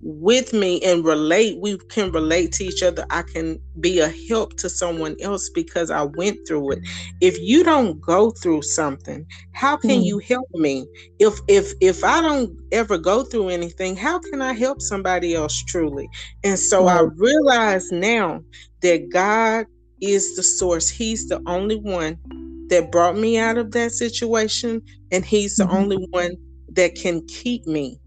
with 0.07 0.53
me 0.53 0.79
and 0.83 1.03
relate 1.03 1.57
we 1.59 1.75
can 1.89 2.11
relate 2.11 2.51
to 2.51 2.63
each 2.63 2.83
other. 2.83 3.03
I 3.09 3.23
can 3.23 3.59
be 3.79 3.99
a 3.99 4.07
help 4.29 4.55
to 4.57 4.69
someone 4.69 5.15
else 5.19 5.49
because 5.49 5.89
i 5.89 6.03
went 6.03 6.37
through 6.47 6.73
it. 6.73 6.79
If 7.21 7.39
you 7.39 7.63
don't 7.63 7.99
go 7.99 8.29
through 8.29 8.61
something 8.61 9.25
how 9.53 9.77
can 9.77 10.01
mm. 10.01 10.05
you 10.05 10.19
help 10.19 10.47
me? 10.53 10.85
If 11.17 11.39
if 11.47 11.73
if 11.81 12.03
i 12.03 12.21
don't 12.21 12.55
ever 12.71 12.99
go 12.99 13.23
through 13.23 13.49
anything 13.49 13.95
how 13.95 14.19
can 14.19 14.43
i 14.43 14.53
help 14.53 14.79
somebody 14.79 15.33
else 15.33 15.63
truly? 15.63 16.07
And 16.43 16.59
so 16.59 16.87
i 16.87 17.01
realize 17.01 17.91
now 17.91 18.41
that 18.81 19.09
god 19.09 19.65
is 20.01 20.35
the 20.35 20.43
source. 20.43 20.87
He's 20.87 21.27
the 21.27 21.41
only 21.47 21.77
one 21.77 22.19
that 22.67 22.91
brought 22.91 23.17
me 23.17 23.39
out 23.39 23.57
of 23.57 23.71
that 23.71 23.91
situation 23.91 24.83
and 25.11 25.25
he's 25.25 25.55
the 25.55 25.63
mm-hmm. 25.63 25.75
only 25.75 26.07
one 26.11 26.35
that 26.73 26.93
can 26.93 27.25
keep 27.25 27.65
me 27.65 27.99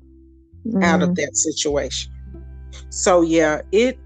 mm. 0.68 0.84
out 0.84 1.02
of 1.02 1.10
mm-hmm. 1.10 1.24
that 1.24 1.36
situation. 1.36 2.12
So 2.90 3.22
yeah, 3.22 3.62
it 3.72 3.98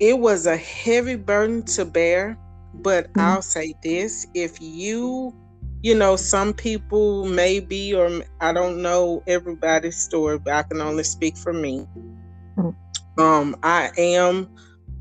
it 0.00 0.18
was 0.18 0.46
a 0.46 0.56
heavy 0.56 1.16
burden 1.16 1.62
to 1.64 1.84
bear, 1.84 2.38
but 2.74 3.12
mm. 3.12 3.22
I'll 3.22 3.42
say 3.42 3.74
this, 3.82 4.26
if 4.34 4.60
you 4.60 5.34
you 5.82 5.94
know, 5.94 6.16
some 6.16 6.52
people 6.52 7.24
maybe 7.24 7.94
or 7.94 8.22
I 8.40 8.52
don't 8.52 8.82
know 8.82 9.22
everybody's 9.28 9.96
story, 9.96 10.38
but 10.38 10.52
I 10.52 10.62
can 10.64 10.80
only 10.80 11.04
speak 11.04 11.36
for 11.36 11.52
me. 11.52 11.86
Mm. 12.56 12.74
Um 13.18 13.56
I 13.62 13.90
am 13.96 14.48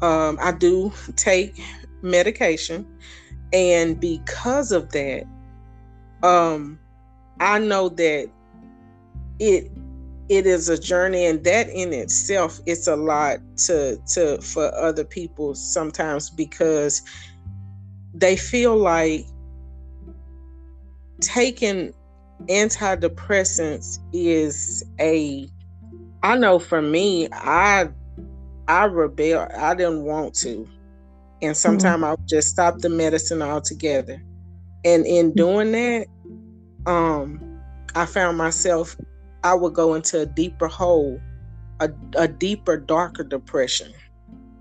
um 0.02 0.38
I 0.42 0.52
do 0.52 0.92
take 1.16 1.60
medication 2.02 2.86
and 3.54 4.00
because 4.00 4.72
of 4.72 4.92
that 4.92 5.24
um 6.22 6.80
I 7.40 7.60
know 7.60 7.90
that 7.90 8.30
it 9.40 9.72
it 10.30 10.46
is 10.46 10.70
a 10.70 10.78
journey 10.78 11.26
and 11.26 11.44
that 11.44 11.70
in 11.70 11.94
itself 11.94 12.60
it's 12.66 12.88
a 12.88 12.96
lot 12.96 13.38
to 13.56 13.98
to 14.08 14.40
for 14.42 14.74
other 14.76 15.04
people 15.04 15.56
sometimes 15.56 16.30
because 16.30 17.02
they 18.14 18.36
feel 18.36 18.76
like 18.76 19.26
taking 21.22 21.94
antidepressants 22.50 24.00
is 24.14 24.84
a 25.00 25.48
I 26.24 26.38
know 26.38 26.60
for 26.60 26.82
me 26.82 27.28
I 27.32 27.90
I 28.68 28.86
rebel 28.86 29.48
I 29.58 29.76
didn't 29.76 30.04
want 30.04 30.34
to 30.36 30.68
and 31.42 31.56
sometimes 31.56 31.96
mm-hmm. 31.96 32.04
I'll 32.04 32.26
just 32.26 32.50
stop 32.50 32.80
the 32.80 32.90
medicine 32.90 33.42
altogether. 33.42 34.22
And 34.84 35.06
in 35.06 35.28
mm-hmm. 35.28 35.38
doing 35.38 35.72
that, 35.74 36.08
um, 36.86 37.60
I 37.96 38.06
found 38.06 38.38
myself 38.38 38.96
I 39.48 39.54
would 39.54 39.74
go 39.74 39.94
into 39.94 40.20
a 40.20 40.26
deeper 40.26 40.68
hole, 40.68 41.22
a, 41.80 41.90
a 42.18 42.28
deeper, 42.28 42.76
darker 42.76 43.24
depression. 43.24 43.94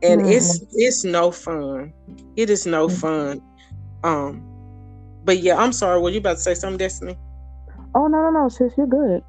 And 0.02 0.20
mm-hmm. 0.20 0.30
it's 0.30 0.62
it's 0.74 1.02
no 1.02 1.32
fun. 1.32 1.92
It 2.36 2.50
is 2.50 2.66
no 2.66 2.86
mm-hmm. 2.86 2.96
fun. 2.96 3.42
Um, 4.04 4.42
but 5.24 5.38
yeah, 5.38 5.56
I'm 5.56 5.72
sorry. 5.72 6.00
Were 6.00 6.10
you 6.10 6.18
about 6.18 6.36
to 6.36 6.42
say 6.42 6.54
something, 6.54 6.78
Destiny? 6.78 7.16
Oh 7.96 8.06
no, 8.06 8.22
no, 8.22 8.30
no, 8.30 8.48
sis, 8.48 8.72
you're 8.76 8.86
good. 8.86 9.24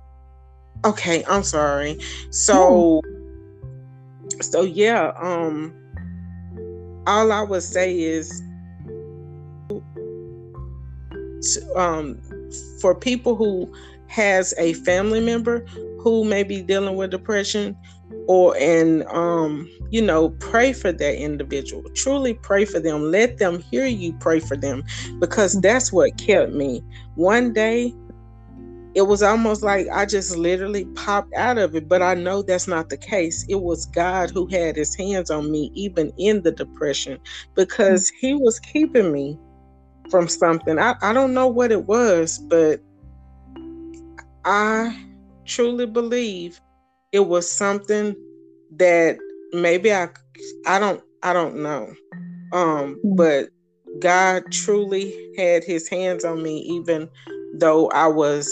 Okay, 0.85 1.23
I'm 1.27 1.41
sorry. 1.41 1.97
So, 2.29 3.01
so 4.39 4.61
yeah, 4.61 5.13
um, 5.19 5.73
all 7.07 7.31
I 7.31 7.41
would 7.41 7.63
say 7.63 7.97
is, 7.97 8.43
um, 11.75 12.21
for 12.79 12.93
people 12.93 13.35
who 13.35 13.73
has 14.09 14.53
a 14.57 14.73
family 14.73 15.19
member 15.19 15.65
who 15.99 16.23
may 16.23 16.43
be 16.43 16.61
dealing 16.61 16.95
with 16.95 17.11
depression, 17.11 17.75
or 18.27 18.55
and 18.57 19.03
um, 19.07 19.69
you 19.89 20.01
know, 20.01 20.29
pray 20.39 20.73
for 20.73 20.91
that 20.91 21.21
individual. 21.21 21.83
Truly 21.95 22.33
pray 22.33 22.65
for 22.65 22.79
them. 22.79 23.11
Let 23.11 23.37
them 23.37 23.61
hear 23.71 23.85
you 23.85 24.13
pray 24.19 24.39
for 24.39 24.57
them, 24.57 24.83
because 25.19 25.59
that's 25.61 25.91
what 25.91 26.17
kept 26.17 26.53
me. 26.53 26.81
One 27.15 27.53
day 27.53 27.93
it 28.95 29.05
was 29.05 29.21
almost 29.21 29.61
like 29.61 29.85
I 29.93 30.07
just 30.07 30.35
literally 30.35 30.85
popped 30.95 31.31
out 31.35 31.59
of 31.59 31.75
it. 31.75 31.87
But 31.87 32.01
I 32.01 32.15
know 32.15 32.41
that's 32.41 32.67
not 32.67 32.89
the 32.89 32.97
case. 32.97 33.45
It 33.47 33.61
was 33.61 33.85
God 33.85 34.31
who 34.31 34.47
had 34.47 34.75
his 34.75 34.95
hands 34.95 35.29
on 35.29 35.51
me, 35.51 35.71
even 35.75 36.11
in 36.17 36.41
the 36.41 36.51
depression, 36.51 37.19
because 37.55 38.11
he 38.19 38.33
was 38.33 38.59
keeping 38.59 39.11
me 39.11 39.37
from 40.09 40.27
something. 40.27 40.79
I, 40.79 40.95
I 41.01 41.13
don't 41.13 41.33
know 41.33 41.47
what 41.47 41.71
it 41.71 41.85
was, 41.85 42.39
but 42.49 42.79
I 44.49 44.97
truly 45.43 45.85
believe 45.85 46.61
it 47.11 47.19
was 47.19 47.51
something 47.51 48.15
that 48.77 49.17
maybe 49.51 49.93
I 49.93 50.07
I 50.65 50.79
don't 50.79 51.03
I 51.21 51.33
don't 51.33 51.57
know. 51.57 51.93
Um, 52.53 52.97
mm. 53.03 53.17
but 53.17 53.49
God 53.99 54.43
truly 54.49 55.13
had 55.37 55.65
his 55.65 55.89
hands 55.89 56.23
on 56.23 56.41
me 56.41 56.59
even 56.59 57.09
though 57.55 57.89
I 57.89 58.07
was 58.07 58.49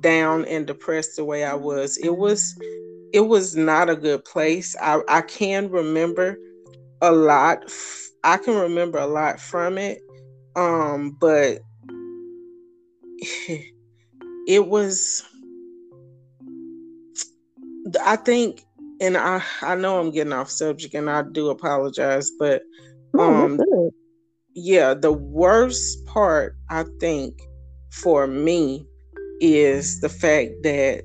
down 0.00 0.44
and 0.44 0.66
depressed 0.66 1.16
the 1.16 1.24
way 1.24 1.44
I 1.44 1.54
was. 1.54 1.96
It 1.96 2.18
was 2.18 2.54
it 3.14 3.20
was 3.20 3.56
not 3.56 3.88
a 3.88 3.96
good 3.96 4.22
place. 4.22 4.76
I, 4.82 5.00
I 5.08 5.22
can 5.22 5.70
remember 5.70 6.38
a 7.00 7.10
lot. 7.10 7.72
I 8.22 8.36
can 8.36 8.54
remember 8.54 8.98
a 8.98 9.06
lot 9.06 9.40
from 9.40 9.78
it. 9.78 10.02
Um, 10.56 11.16
but 11.18 11.60
it 14.46 14.68
was 14.68 15.24
I 18.04 18.16
think 18.16 18.64
and 19.00 19.16
I 19.16 19.42
I 19.62 19.74
know 19.74 20.00
I'm 20.00 20.10
getting 20.10 20.32
off 20.32 20.50
subject 20.50 20.94
and 20.94 21.10
I 21.10 21.22
do 21.22 21.50
apologize, 21.50 22.30
but 22.38 22.62
um 23.18 23.60
yeah, 24.54 24.94
the 24.94 25.12
worst 25.12 26.04
part 26.06 26.56
I 26.70 26.84
think 27.00 27.38
for 27.90 28.26
me 28.26 28.86
is 29.40 30.00
the 30.00 30.08
fact 30.08 30.52
that 30.62 31.04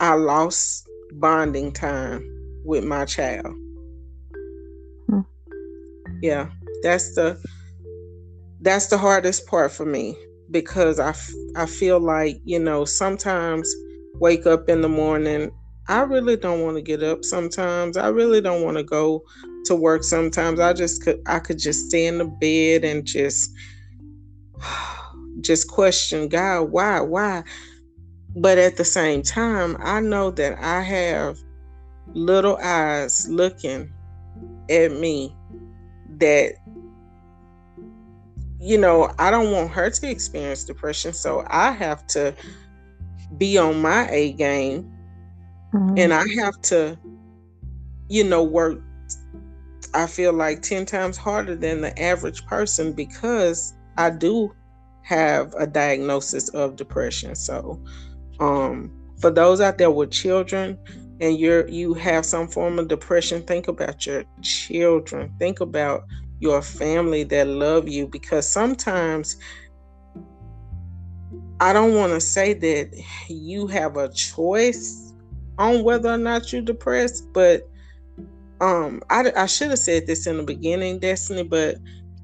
I 0.00 0.14
lost 0.14 0.88
bonding 1.14 1.72
time 1.72 2.24
with 2.64 2.84
my 2.84 3.04
child. 3.04 3.54
Hmm. 5.08 5.20
Yeah, 6.22 6.48
that's 6.82 7.14
the 7.14 7.40
that's 8.60 8.86
the 8.86 8.98
hardest 8.98 9.46
part 9.46 9.72
for 9.72 9.84
me 9.84 10.16
because 10.50 10.98
I, 10.98 11.14
I 11.56 11.66
feel 11.66 12.00
like, 12.00 12.40
you 12.44 12.58
know, 12.58 12.84
sometimes 12.84 13.72
wake 14.14 14.46
up 14.46 14.68
in 14.68 14.80
the 14.80 14.88
morning, 14.88 15.50
I 15.88 16.00
really 16.00 16.36
don't 16.36 16.62
want 16.62 16.76
to 16.76 16.82
get 16.82 17.02
up 17.02 17.24
sometimes. 17.24 17.96
I 17.96 18.08
really 18.08 18.40
don't 18.40 18.62
want 18.62 18.76
to 18.76 18.82
go 18.82 19.24
to 19.64 19.74
work 19.74 20.04
sometimes. 20.04 20.60
I 20.60 20.72
just 20.72 21.02
could 21.02 21.20
I 21.26 21.38
could 21.38 21.58
just 21.58 21.88
stay 21.88 22.06
in 22.06 22.18
the 22.18 22.26
bed 22.26 22.84
and 22.84 23.06
just 23.06 23.50
just 25.40 25.68
question 25.68 26.28
God, 26.28 26.70
why, 26.70 27.00
why? 27.00 27.42
But 28.36 28.58
at 28.58 28.76
the 28.76 28.84
same 28.84 29.22
time, 29.22 29.76
I 29.80 30.00
know 30.00 30.30
that 30.32 30.58
I 30.62 30.82
have 30.82 31.38
little 32.14 32.58
eyes 32.62 33.28
looking 33.28 33.92
at 34.70 34.92
me 34.92 35.34
that 36.18 36.54
you 38.60 38.78
know, 38.78 39.12
I 39.18 39.30
don't 39.30 39.52
want 39.52 39.70
her 39.70 39.90
to 39.90 40.10
experience 40.10 40.64
depression, 40.64 41.12
so 41.12 41.44
I 41.48 41.70
have 41.70 42.06
to 42.08 42.34
be 43.36 43.58
on 43.58 43.80
my 43.80 44.08
A 44.10 44.32
game 44.32 44.90
mm-hmm. 45.74 45.98
and 45.98 46.14
I 46.14 46.24
have 46.40 46.60
to 46.62 46.98
you 48.08 48.24
know 48.24 48.42
work 48.42 48.80
I 49.94 50.06
feel 50.06 50.32
like 50.32 50.62
10 50.62 50.84
times 50.86 51.16
harder 51.16 51.54
than 51.54 51.80
the 51.80 51.98
average 52.00 52.44
person 52.46 52.92
because 52.92 53.74
I 53.96 54.10
do 54.10 54.54
have 55.02 55.54
a 55.54 55.66
diagnosis 55.66 56.50
of 56.50 56.76
depression. 56.76 57.34
So, 57.34 57.82
um, 58.38 58.92
for 59.18 59.30
those 59.30 59.62
out 59.62 59.78
there 59.78 59.90
with 59.90 60.10
children 60.10 60.78
and 61.20 61.38
you're 61.38 61.66
you 61.68 61.94
have 61.94 62.26
some 62.26 62.48
form 62.48 62.78
of 62.78 62.88
depression, 62.88 63.42
think 63.42 63.68
about 63.68 64.04
your 64.04 64.24
children. 64.42 65.34
Think 65.38 65.60
about 65.60 66.04
your 66.40 66.62
family 66.62 67.24
that 67.24 67.46
love 67.48 67.88
you 67.88 68.06
because 68.06 68.48
sometimes 68.50 69.36
I 71.60 71.72
don't 71.72 71.94
want 71.94 72.12
to 72.12 72.20
say 72.20 72.54
that 72.54 73.04
you 73.28 73.66
have 73.66 73.96
a 73.96 74.08
choice 74.10 75.12
on 75.58 75.82
whether 75.82 76.10
or 76.10 76.18
not 76.18 76.52
you're 76.52 76.62
depressed, 76.62 77.24
but 77.32 77.68
um, 78.60 79.02
I, 79.10 79.32
I 79.36 79.46
should 79.46 79.70
have 79.70 79.78
said 79.78 80.06
this 80.06 80.26
in 80.26 80.36
the 80.36 80.42
beginning, 80.44 81.00
Destiny, 81.00 81.42
but 81.42 81.76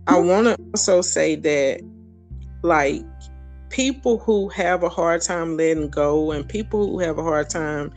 I 0.07 0.19
want 0.19 0.47
to 0.47 0.57
also 0.73 1.01
say 1.01 1.35
that 1.37 1.81
like 2.63 3.03
people 3.71 4.19
who 4.19 4.49
have 4.51 4.85
a 4.85 4.89
hard 4.89 5.21
time 5.21 5.57
letting 5.57 5.91
go 5.91 6.31
and 6.31 6.49
people 6.49 6.87
who 6.87 7.01
have 7.01 7.19
a 7.19 7.23
hard 7.23 7.51
time 7.51 7.93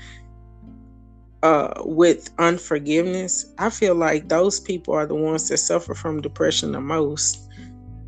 uh, 1.43 1.73
with 1.85 2.29
unforgiveness, 2.39 3.45
I 3.57 3.69
feel 3.69 3.95
like 3.95 4.29
those 4.29 4.59
people 4.59 4.93
are 4.93 5.05
the 5.05 5.15
ones 5.15 5.49
that 5.49 5.57
suffer 5.57 5.93
from 5.93 6.21
depression 6.21 6.71
the 6.71 6.81
most. 6.81 7.47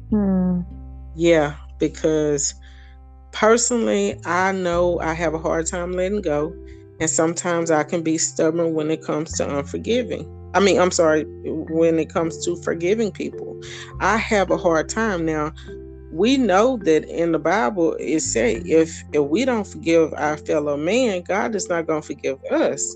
Hmm. 0.09 0.61
Yeah, 1.15 1.55
because 1.79 2.53
personally, 3.31 4.19
I 4.25 4.51
know 4.51 4.99
I 4.99 5.13
have 5.13 5.33
a 5.33 5.39
hard 5.39 5.67
time 5.67 5.93
letting 5.93 6.21
go, 6.21 6.53
and 6.99 7.09
sometimes 7.09 7.71
I 7.71 7.83
can 7.83 8.01
be 8.01 8.17
stubborn 8.17 8.73
when 8.73 8.89
it 8.89 9.03
comes 9.03 9.33
to 9.33 9.57
unforgiving. 9.57 10.35
I 10.55 10.59
mean, 10.59 10.79
I'm 10.79 10.91
sorry, 10.91 11.25
when 11.45 11.99
it 11.99 12.11
comes 12.11 12.43
to 12.45 12.55
forgiving 12.63 13.11
people. 13.11 13.61
I 13.99 14.17
have 14.17 14.49
a 14.49 14.57
hard 14.57 14.89
time 14.89 15.25
now 15.25 15.53
we 16.11 16.37
know 16.37 16.77
that 16.77 17.05
in 17.05 17.31
the 17.31 17.39
Bible 17.39 17.95
it 17.99 18.21
say 18.21 18.55
if 18.65 19.03
if 19.13 19.21
we 19.21 19.45
don't 19.45 19.67
forgive 19.67 20.13
our 20.17 20.37
fellow 20.37 20.75
man, 20.75 21.21
God 21.21 21.55
is 21.55 21.69
not 21.69 21.87
going 21.87 22.01
to 22.01 22.07
forgive 22.07 22.43
us. 22.45 22.95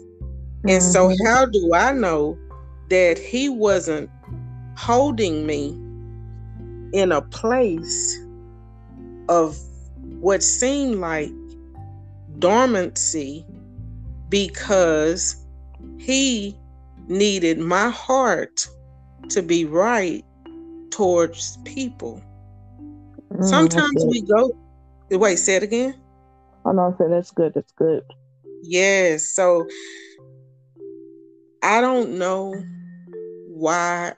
Mm-hmm. 0.63 0.69
And 0.69 0.83
so 0.83 1.09
mm-hmm. 1.09 1.25
how 1.25 1.45
do 1.45 1.73
I 1.73 1.91
know 1.91 2.37
that 2.89 3.17
he 3.17 3.49
wasn't 3.49 4.09
holding 4.77 5.45
me 5.45 5.69
in 6.93 7.11
a 7.11 7.21
place 7.21 8.19
of 9.27 9.57
what 10.19 10.41
seemed 10.41 10.95
like 10.95 11.31
dormancy 12.39 13.45
because 14.29 15.45
he 15.97 16.57
needed 17.07 17.59
my 17.59 17.89
heart 17.89 18.67
to 19.29 19.41
be 19.41 19.65
right 19.65 20.23
towards 20.91 21.57
people. 21.65 22.21
Mm, 23.31 23.43
Sometimes 23.43 24.05
we 24.05 24.21
go. 24.21 24.55
Wait, 25.11 25.37
say 25.37 25.55
it 25.55 25.63
again. 25.63 25.95
Oh 26.65 26.71
no, 26.71 26.93
I 26.93 26.97
said 26.97 27.11
that's 27.11 27.31
good. 27.31 27.53
That's 27.53 27.71
good. 27.73 28.03
Yes. 28.61 29.27
So 29.27 29.67
I 31.63 31.79
don't 31.79 32.17
know 32.19 32.61
why 33.47 34.13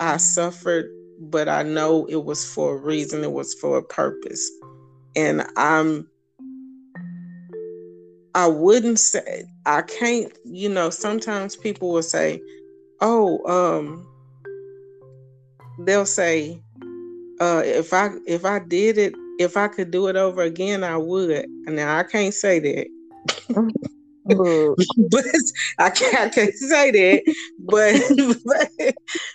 I 0.00 0.18
suffered, 0.18 0.86
but 1.18 1.48
I 1.48 1.62
know 1.62 2.04
it 2.10 2.24
was 2.24 2.44
for 2.44 2.76
a 2.76 2.78
reason. 2.78 3.24
It 3.24 3.32
was 3.32 3.54
for 3.54 3.78
a 3.78 3.82
purpose, 3.82 4.50
and 5.16 5.46
I'm. 5.56 6.06
I 8.34 8.48
wouldn't 8.48 8.98
say 8.98 9.44
I 9.64 9.80
can't. 9.80 10.30
You 10.44 10.68
know, 10.68 10.90
sometimes 10.90 11.56
people 11.56 11.90
will 11.90 12.02
say, 12.02 12.38
"Oh, 13.00 13.40
um," 13.46 14.06
they'll 15.86 16.04
say, 16.04 16.60
uh, 17.40 17.62
if 17.64 17.94
I 17.94 18.10
if 18.26 18.44
I 18.44 18.58
did 18.58 18.98
it, 18.98 19.14
if 19.38 19.56
I 19.56 19.68
could 19.68 19.90
do 19.90 20.08
it 20.08 20.16
over 20.16 20.42
again, 20.42 20.84
I 20.84 20.98
would. 20.98 21.46
Now 21.66 21.96
I 21.96 22.02
can't 22.02 22.34
say 22.34 22.58
that. 22.58 22.86
but 25.10 25.24
I 25.78 25.90
can't, 25.90 26.14
I 26.16 26.28
can't 26.34 26.54
say 26.54 26.90
that. 26.90 27.34
But, 27.58 28.00
but 28.78 28.94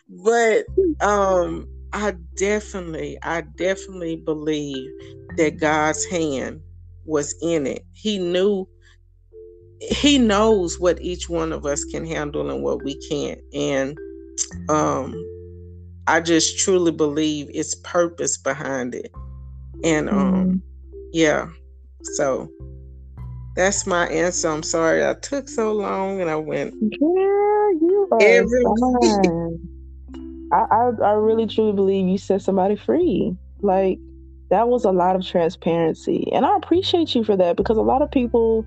but 0.10 1.06
um 1.06 1.68
I 1.94 2.16
definitely, 2.38 3.18
I 3.24 3.42
definitely 3.42 4.18
believe 4.18 4.90
that 5.38 5.60
God's 5.60 6.06
hand 6.06 6.62
was 7.06 7.36
in 7.42 7.66
it. 7.66 7.86
He 7.94 8.20
knew 8.20 8.68
he 9.82 10.18
knows 10.18 10.80
what 10.80 11.02
each 11.02 11.30
one 11.30 11.54
of 11.54 11.66
us 11.66 11.84
can 11.86 12.06
handle 12.06 12.50
and 12.50 12.62
what 12.62 12.84
we 12.84 12.96
can't. 13.10 13.40
And 13.54 13.98
um 14.70 15.16
I 16.08 16.20
just 16.20 16.58
truly 16.60 16.92
believe 16.92 17.50
it's 17.54 17.76
purpose 17.76 18.38
behind 18.38 18.96
it. 18.96 19.12
And 19.84 20.10
um 20.10 20.34
mm-hmm. 20.34 20.58
yeah. 21.14 21.48
So 22.02 22.50
that's 23.56 23.86
my 23.86 24.08
answer. 24.08 24.50
I'm 24.50 24.64
sorry 24.64 25.06
I 25.06 25.14
took 25.16 25.50
so 25.50 25.74
long 25.74 26.22
and 26.22 26.30
I 26.30 26.36
went 26.36 26.74
Yeah, 26.82 26.90
you 27.00 28.08
are 28.12 28.22
every 28.22 28.64
I, 30.52 30.66
I 30.72 30.92
I 31.04 31.12
really 31.14 31.46
truly 31.46 31.74
believe 31.74 32.08
you 32.08 32.18
set 32.18 32.42
somebody 32.42 32.76
free. 32.76 33.36
Like 33.62 34.00
that 34.50 34.68
was 34.68 34.86
a 34.86 34.92
lot 34.92 35.16
of 35.16 35.26
transparency. 35.26 36.28
And 36.34 36.46
I 36.46 36.56
appreciate 36.58 37.16
you 37.16 37.24
for 37.24 37.38
that 37.38 37.56
because 37.56 37.78
a 37.78 37.82
lot 37.82 38.02
of 38.02 38.12
people, 38.12 38.66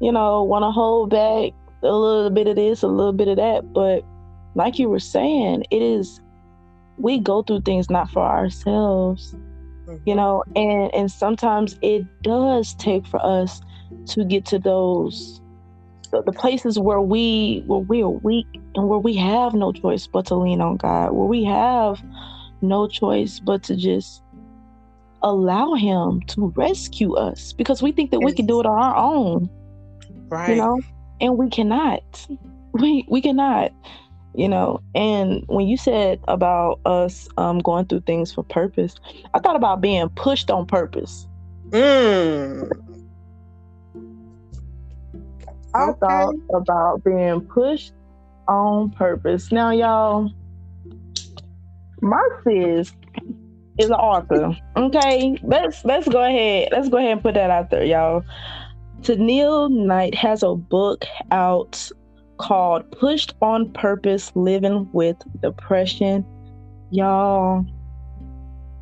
you 0.00 0.12
know, 0.12 0.42
want 0.42 0.62
to 0.64 0.70
hold 0.70 1.10
back 1.10 1.52
a 1.82 1.92
little 1.92 2.30
bit 2.30 2.46
of 2.46 2.56
this, 2.56 2.82
a 2.82 2.88
little 2.88 3.12
bit 3.12 3.28
of 3.28 3.36
that. 3.36 3.72
But 3.72 4.04
like 4.54 4.78
you 4.78 4.88
were 4.88 5.00
saying, 5.00 5.64
it 5.70 5.82
is, 5.82 6.20
we 6.98 7.18
go 7.18 7.42
through 7.42 7.62
things 7.62 7.88
not 7.88 8.10
for 8.10 8.22
ourselves, 8.22 9.34
mm-hmm. 9.86 9.96
you 10.04 10.14
know, 10.14 10.44
and, 10.54 10.94
and 10.94 11.10
sometimes 11.10 11.78
it 11.82 12.04
does 12.22 12.74
take 12.74 13.06
for 13.06 13.24
us 13.24 13.60
to 14.06 14.24
get 14.24 14.44
to 14.46 14.58
those 14.58 15.40
the, 16.22 16.32
places 16.32 16.78
where 16.78 17.00
we 17.00 17.62
where 17.66 17.80
we 17.80 18.02
are 18.02 18.08
weak 18.08 18.46
and 18.74 18.88
where 18.88 18.98
we 18.98 19.16
have 19.16 19.54
no 19.54 19.72
choice 19.72 20.06
but 20.06 20.26
to 20.26 20.34
lean 20.34 20.60
on 20.60 20.76
God, 20.76 21.12
where 21.12 21.26
we 21.26 21.44
have 21.44 22.02
no 22.62 22.86
choice 22.86 23.40
but 23.40 23.62
to 23.64 23.76
just 23.76 24.22
allow 25.22 25.74
him 25.74 26.20
to 26.22 26.52
rescue 26.54 27.14
us 27.14 27.52
because 27.52 27.82
we 27.82 27.92
think 27.92 28.10
that 28.10 28.20
yes. 28.20 28.26
we 28.26 28.32
can 28.32 28.46
do 28.46 28.60
it 28.60 28.66
on 28.66 28.78
our 28.78 28.96
own. 28.96 29.50
Right. 30.28 30.50
You 30.50 30.56
know, 30.56 30.80
and 31.20 31.36
we 31.36 31.50
cannot. 31.50 32.26
We 32.72 33.06
we 33.08 33.20
cannot. 33.20 33.72
You 34.36 34.48
know, 34.48 34.80
and 34.96 35.44
when 35.46 35.68
you 35.68 35.76
said 35.76 36.18
about 36.26 36.80
us 36.84 37.28
um, 37.36 37.60
going 37.60 37.86
through 37.86 38.00
things 38.00 38.32
for 38.32 38.42
purpose, 38.42 38.96
I 39.32 39.38
thought 39.38 39.54
about 39.54 39.80
being 39.80 40.08
pushed 40.08 40.50
on 40.50 40.66
purpose. 40.66 41.28
Mm. 41.70 42.68
I 45.74 45.90
okay. 45.90 45.98
thought 46.00 46.34
about 46.54 47.04
being 47.04 47.40
pushed 47.40 47.92
on 48.48 48.90
purpose. 48.90 49.50
Now, 49.50 49.70
y'all, 49.70 50.30
my 52.00 52.22
sis 52.44 52.92
is 53.78 53.90
an 53.90 53.94
author. 53.94 54.56
Okay, 54.76 55.36
let's 55.42 55.84
let's 55.84 56.08
go 56.08 56.22
ahead. 56.22 56.68
Let's 56.70 56.88
go 56.88 56.98
ahead 56.98 57.12
and 57.12 57.22
put 57.22 57.34
that 57.34 57.50
out 57.50 57.70
there, 57.70 57.84
y'all. 57.84 58.22
Tennille 59.00 59.70
Knight 59.70 60.14
has 60.14 60.42
a 60.42 60.54
book 60.54 61.04
out 61.30 61.90
called 62.38 62.90
Pushed 62.92 63.34
on 63.42 63.72
Purpose 63.72 64.32
Living 64.34 64.88
with 64.92 65.16
Depression. 65.42 66.24
Y'all, 66.90 67.66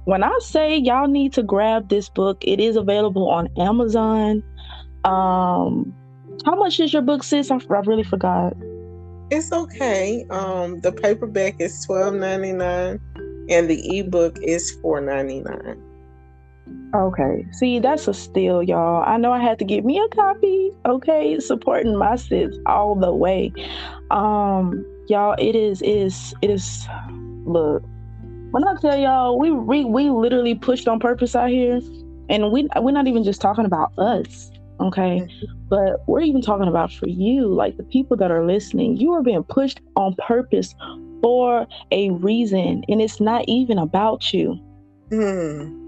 when 0.04 0.22
I 0.22 0.36
say 0.40 0.76
y'all 0.76 1.08
need 1.08 1.32
to 1.34 1.42
grab 1.42 1.88
this 1.88 2.08
book, 2.08 2.38
it 2.42 2.60
is 2.60 2.76
available 2.76 3.28
on 3.28 3.48
Amazon. 3.58 4.42
Um, 5.04 5.94
how 6.44 6.54
much 6.56 6.80
is 6.80 6.92
your 6.92 7.02
book, 7.02 7.22
sis? 7.22 7.50
I, 7.50 7.56
I 7.56 7.80
really 7.86 8.04
forgot. 8.04 8.54
It's 9.30 9.52
okay. 9.52 10.26
Um, 10.30 10.80
the 10.80 10.92
paperback 10.92 11.60
is 11.60 11.84
twelve 11.84 12.14
ninety 12.14 12.52
nine 12.52 13.00
and 13.48 13.68
the 13.68 13.98
ebook 13.98 14.38
is 14.42 14.76
$4.99 14.82 15.76
okay. 16.94 17.46
See 17.52 17.78
that's 17.78 18.06
a 18.06 18.14
steal 18.14 18.62
y'all. 18.62 19.02
I 19.06 19.16
know 19.16 19.32
i 19.32 19.40
had 19.40 19.58
to 19.58 19.64
get 19.64 19.84
me 19.84 19.98
a 19.98 20.08
copy 20.14 20.70
okay? 20.86 21.38
Supporting 21.40 21.96
my 21.96 22.16
sis 22.16 22.54
all 22.66 22.94
the 22.94 23.14
way. 23.14 23.52
Um 24.10 24.84
y'all 25.08 25.34
it 25.38 25.56
is 25.56 25.82
is 25.82 26.34
it 26.42 26.50
is 26.50 26.86
look. 27.44 27.82
When 28.50 28.66
i 28.68 28.74
tell 28.80 28.98
y'all 28.98 29.38
we 29.38 29.50
we, 29.50 29.84
we 29.84 30.10
literally 30.10 30.54
pushed 30.54 30.86
on 30.86 31.00
purpose 31.00 31.34
out 31.34 31.48
here 31.48 31.80
and 32.28 32.52
we 32.52 32.68
we're 32.76 32.92
not 32.92 33.06
even 33.06 33.24
just 33.24 33.40
talking 33.40 33.64
about 33.64 33.92
us 33.98 34.50
okay 34.80 35.20
mm-hmm. 35.20 35.68
but 35.68 36.06
we're 36.08 36.20
even 36.20 36.40
talking 36.40 36.68
about 36.68 36.92
for 36.92 37.08
you 37.08 37.46
like 37.46 37.76
the 37.76 37.82
people 37.84 38.16
that 38.16 38.30
are 38.30 38.44
listening 38.44 38.96
you 38.96 39.12
are 39.12 39.22
being 39.22 39.44
pushed 39.44 39.80
on 39.96 40.14
purpose 40.16 40.74
for 41.22 41.66
a 41.92 42.10
reason, 42.10 42.84
and 42.88 43.00
it's 43.00 43.20
not 43.20 43.44
even 43.48 43.78
about 43.78 44.34
you. 44.34 44.58
Mm. 45.10 45.78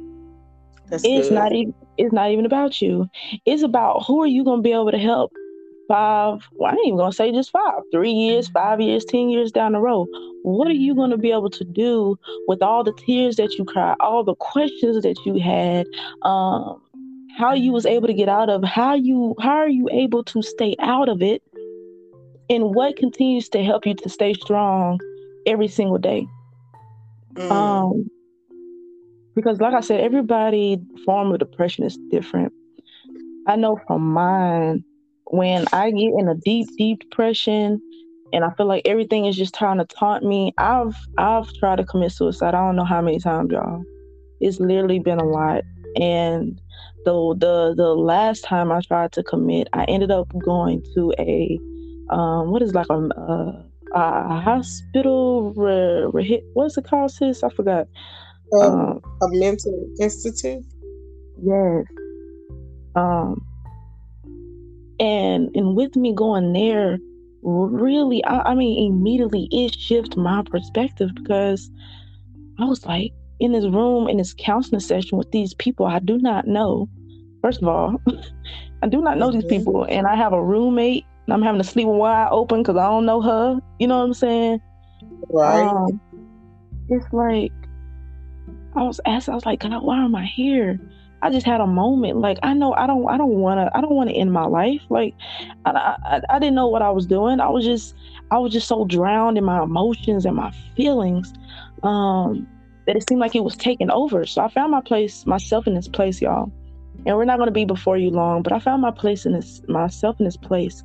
it's 0.91 1.03
good. 1.03 1.33
not 1.33 1.53
even 1.53 1.75
it's 1.99 2.13
not 2.13 2.31
even 2.31 2.47
about 2.47 2.81
you. 2.81 3.09
It's 3.45 3.63
about 3.63 4.05
who 4.07 4.23
are 4.23 4.27
you 4.27 4.45
gonna 4.45 4.63
be 4.63 4.73
able 4.73 4.93
to 4.93 4.99
help 4.99 5.33
five, 5.89 6.49
well, 6.53 6.73
I 6.73 6.75
ain't 6.75 6.87
even 6.87 6.99
gonna 6.99 7.13
say 7.13 7.31
just 7.33 7.51
five, 7.51 7.83
three 7.93 8.13
years, 8.13 8.49
five 8.49 8.81
years, 8.81 9.05
ten 9.05 9.29
years 9.29 9.53
down 9.53 9.73
the 9.73 9.81
road. 9.81 10.09
What 10.43 10.69
are 10.69 10.73
you 10.73 10.95
gonna 10.95 11.19
be 11.19 11.31
able 11.31 11.51
to 11.51 11.65
do 11.65 12.19
with 12.47 12.63
all 12.63 12.85
the 12.85 12.95
tears 13.07 13.37
that 13.37 13.53
you 13.55 13.65
cried, 13.65 13.97
all 14.01 14.25
the 14.25 14.35
questions 14.37 15.03
that 15.03 15.17
you 15.25 15.41
had, 15.41 15.87
um, 16.23 16.81
how 17.37 17.53
you 17.53 17.73
was 17.73 17.87
able 17.87 18.07
to 18.07 18.15
get 18.15 18.29
out 18.29 18.49
of, 18.49 18.63
how 18.65 18.95
you 18.95 19.35
how 19.41 19.57
are 19.57 19.69
you 19.69 19.89
able 19.91 20.25
to 20.25 20.43
stay 20.43 20.77
out 20.79 21.09
of 21.09 21.23
it, 21.23 21.43
and 22.49 22.75
what 22.75 22.97
continues 22.97 23.49
to 23.51 23.63
help 23.63 23.87
you 23.87 23.95
to 23.95 24.09
stay 24.09 24.35
strong 24.35 25.01
every 25.47 25.69
single 25.69 25.99
day. 25.99 26.27
Mm. 27.35 27.51
Um, 27.51 28.11
because, 29.35 29.61
like 29.61 29.75
I 29.75 29.81
said, 29.81 30.01
everybody 30.01 30.81
form 31.05 31.33
of 31.33 31.39
depression 31.41 31.85
is 31.85 31.99
different. 32.11 32.53
I 33.47 33.57
know 33.57 33.79
from 33.87 34.13
mine, 34.13 34.85
when 35.27 35.67
I 35.73 35.91
get 35.91 36.13
in 36.17 36.29
a 36.29 36.35
deep, 36.37 36.69
deep 36.79 37.01
depression, 37.01 37.81
and 38.33 38.45
I 38.45 38.51
feel 38.55 38.67
like 38.67 38.83
everything 38.85 39.27
is 39.27 39.37
just 39.37 39.55
trying 39.55 39.79
to 39.79 39.85
taunt 39.85 40.25
me. 40.25 40.53
I've 40.59 40.95
I've 41.19 41.53
tried 41.55 41.77
to 41.77 41.85
commit 41.85 42.13
suicide. 42.13 42.55
I 42.55 42.65
don't 42.65 42.77
know 42.77 42.85
how 42.85 43.03
many 43.03 43.19
times, 43.19 43.51
y'all. 43.51 43.83
It's 44.41 44.61
literally 44.61 44.99
been 45.01 45.19
a 45.19 45.25
lot. 45.25 45.63
And 45.97 46.61
the 47.05 47.35
the 47.39 47.75
the 47.77 47.95
last 47.95 48.45
time 48.45 48.73
I 48.73 48.81
tried 48.81 49.13
to 49.13 49.23
commit, 49.23 49.69
I 49.73 49.85
ended 49.85 50.11
up 50.11 50.29
going 50.39 50.85
to 50.95 51.13
a 51.19 51.59
um, 52.11 52.51
what 52.51 52.63
is 52.63 52.75
like 52.75 52.89
a, 52.91 52.95
a 52.95 53.65
a 53.95 54.41
hospital. 54.41 55.53
Re, 55.55 56.07
re, 56.13 56.43
what's 56.55 56.77
it 56.77 56.85
called, 56.85 57.11
sis? 57.11 57.43
I 57.43 57.49
forgot. 57.51 57.87
Um, 58.53 58.63
um, 58.63 59.01
a 59.23 59.29
mental 59.31 59.89
institute. 60.01 60.65
Yes. 61.43 61.85
Um. 62.95 63.45
And 65.01 65.51
and 65.55 65.75
with 65.77 65.97
me 65.97 66.15
going 66.15 66.53
there, 66.53 66.99
really, 67.43 68.25
I, 68.25 68.53
I 68.53 68.55
mean, 68.55 68.93
immediately 68.93 69.49
it 69.51 69.75
shifted 69.75 70.17
my 70.17 70.43
perspective 70.43 71.11
because 71.15 71.71
I 72.59 72.65
was 72.65 72.87
like 72.87 73.13
in 73.45 73.53
this 73.53 73.67
room 73.67 74.09
in 74.09 74.17
this 74.17 74.35
counseling 74.37 74.81
session 74.81 75.19
with 75.19 75.31
these 75.31 75.55
people 75.55 75.87
I 75.87 75.99
do 75.99 76.19
not 76.19 76.47
know. 76.47 76.89
First 77.43 77.63
of 77.63 77.69
all, 77.69 78.01
I 78.83 78.89
do 78.89 79.01
not 79.01 79.19
know 79.19 79.29
mm-hmm. 79.29 79.41
these 79.41 79.49
people, 79.49 79.85
and 79.85 80.07
I 80.07 80.17
have 80.17 80.33
a 80.33 80.43
roommate 80.43 81.05
I'm 81.31 81.43
having 81.43 81.61
to 81.61 81.67
sleep 81.67 81.87
wide 81.87 82.29
open 82.31 82.63
because 82.63 82.77
I 82.77 82.87
don't 82.87 83.07
know 83.07 83.21
her. 83.23 83.59
You 83.79 83.87
know 83.87 83.99
what 83.99 84.05
I'm 84.05 84.15
saying? 84.15 84.61
Right. 85.31 85.67
Um, 85.67 86.01
it's 86.91 87.07
like 87.13 87.53
I 88.77 88.83
was 88.83 89.01
asked. 89.07 89.29
I 89.29 89.35
was 89.35 89.47
like, 89.47 89.61
God, 89.61 89.83
why 89.83 90.05
am 90.05 90.15
I 90.15 90.27
here? 90.27 90.79
I 91.23 91.31
just 91.31 91.47
had 91.47 91.63
a 91.63 91.67
moment. 91.67 92.19
Like 92.19 92.39
I 92.43 92.53
know 92.53 92.75
I 92.75 92.87
don't. 92.87 93.09
I 93.09 93.17
don't 93.17 93.37
want 93.37 93.59
to. 93.59 93.77
I 93.77 93.81
don't 93.81 93.95
want 93.95 94.11
to 94.11 94.15
end 94.15 94.33
my 94.33 94.45
life. 94.45 94.83
Like 94.91 95.15
I, 95.65 95.71
I, 95.71 96.21
I 96.29 96.39
didn't 96.39 96.55
know 96.55 96.69
what 96.69 96.83
I 96.83 96.91
was 96.91 97.07
doing. 97.07 97.41
I 97.41 97.49
was 97.49 97.65
just. 97.65 97.95
I 98.31 98.39
was 98.39 98.53
just 98.53 98.69
so 98.69 98.85
drowned 98.85 99.39
in 99.39 99.45
my 99.45 99.63
emotions 99.63 100.27
and 100.27 100.37
my 100.37 100.53
feelings. 100.77 101.33
Um, 101.83 102.47
that 102.87 102.97
it 102.97 103.09
seemed 103.09 103.21
like 103.21 103.35
it 103.35 103.45
was 103.45 103.57
taking 103.57 103.91
over. 103.91 104.27
So 104.27 104.43
I 104.43 104.49
found 104.49 104.73
my 104.73 104.81
place, 104.81 105.27
myself 105.27 105.67
in 105.67 105.75
this 105.75 105.89
place, 105.89 106.21
y'all. 106.21 106.53
And 107.07 107.17
we're 107.17 107.25
not 107.25 107.39
going 107.39 107.49
to 107.49 107.53
be 107.53 107.65
before 107.65 107.99
you 107.99 108.11
long, 108.11 108.43
but 108.43 108.53
I 108.53 108.59
found 108.59 108.83
my 108.83 108.91
place 108.91 109.27
in 109.27 109.33
this, 109.33 109.63
myself 109.69 110.19
in 110.19 110.25
this 110.25 110.37
place 110.37 110.83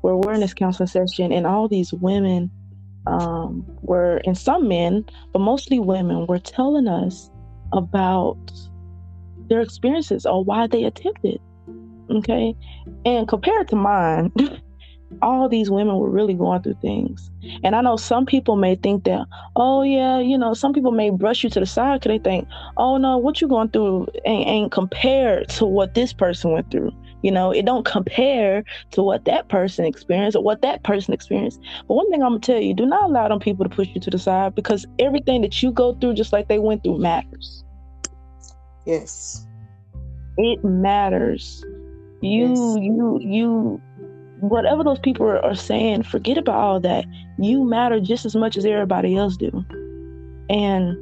where 0.00 0.16
we're 0.16 0.32
in 0.32 0.40
this 0.40 0.54
counseling 0.54 0.88
session, 0.88 1.32
and 1.32 1.46
all 1.46 1.68
these 1.68 1.92
women 1.92 2.50
um, 3.06 3.64
were, 3.82 4.20
and 4.26 4.36
some 4.36 4.68
men, 4.68 5.04
but 5.32 5.38
mostly 5.38 5.78
women, 5.78 6.26
were 6.26 6.38
telling 6.40 6.88
us 6.88 7.30
about 7.72 8.38
their 9.48 9.60
experiences 9.60 10.26
or 10.26 10.42
why 10.42 10.66
they 10.66 10.84
attempted. 10.84 11.40
Okay. 12.10 12.56
And 13.04 13.28
compared 13.28 13.68
to 13.68 13.76
mine, 13.76 14.32
all 15.20 15.48
these 15.48 15.70
women 15.70 15.96
were 15.96 16.10
really 16.10 16.34
going 16.34 16.62
through 16.62 16.76
things. 16.80 17.30
And 17.64 17.74
I 17.74 17.80
know 17.80 17.96
some 17.96 18.24
people 18.24 18.56
may 18.56 18.76
think 18.76 19.04
that, 19.04 19.26
oh 19.56 19.82
yeah, 19.82 20.18
you 20.20 20.38
know, 20.38 20.54
some 20.54 20.72
people 20.72 20.92
may 20.92 21.10
brush 21.10 21.44
you 21.44 21.50
to 21.50 21.60
the 21.60 21.66
side 21.66 22.00
because 22.00 22.18
they 22.18 22.22
think, 22.22 22.48
oh 22.76 22.96
no, 22.96 23.18
what 23.18 23.40
you 23.40 23.48
going 23.48 23.68
through 23.68 24.06
ain't, 24.24 24.48
ain't 24.48 24.72
compared 24.72 25.48
to 25.50 25.66
what 25.66 25.94
this 25.94 26.12
person 26.12 26.52
went 26.52 26.70
through. 26.70 26.92
You 27.22 27.30
know, 27.30 27.52
it 27.52 27.64
don't 27.64 27.84
compare 27.84 28.64
to 28.92 29.02
what 29.02 29.24
that 29.26 29.48
person 29.48 29.84
experienced 29.84 30.36
or 30.36 30.42
what 30.42 30.62
that 30.62 30.82
person 30.82 31.14
experienced. 31.14 31.60
But 31.86 31.94
one 31.94 32.10
thing 32.10 32.22
I'm 32.22 32.30
gonna 32.30 32.40
tell 32.40 32.60
you, 32.60 32.74
do 32.74 32.86
not 32.86 33.10
allow 33.10 33.28
them 33.28 33.38
people 33.38 33.64
to 33.64 33.74
push 33.74 33.88
you 33.94 34.00
to 34.00 34.10
the 34.10 34.18
side 34.18 34.54
because 34.54 34.86
everything 34.98 35.42
that 35.42 35.62
you 35.62 35.70
go 35.70 35.94
through, 35.94 36.14
just 36.14 36.32
like 36.32 36.48
they 36.48 36.58
went 36.58 36.82
through, 36.82 36.98
matters. 36.98 37.64
Yes. 38.86 39.46
It 40.36 40.64
matters. 40.64 41.64
You 42.22 42.48
yes. 42.48 42.76
you 42.80 43.18
you 43.20 43.82
whatever 44.42 44.82
those 44.82 44.98
people 44.98 45.24
are, 45.26 45.42
are 45.44 45.54
saying, 45.54 46.02
forget 46.02 46.36
about 46.36 46.56
all 46.56 46.80
that. 46.80 47.04
You 47.38 47.64
matter 47.64 48.00
just 48.00 48.26
as 48.26 48.34
much 48.34 48.56
as 48.56 48.64
everybody 48.64 49.16
else 49.16 49.36
do. 49.36 49.64
And 50.50 50.96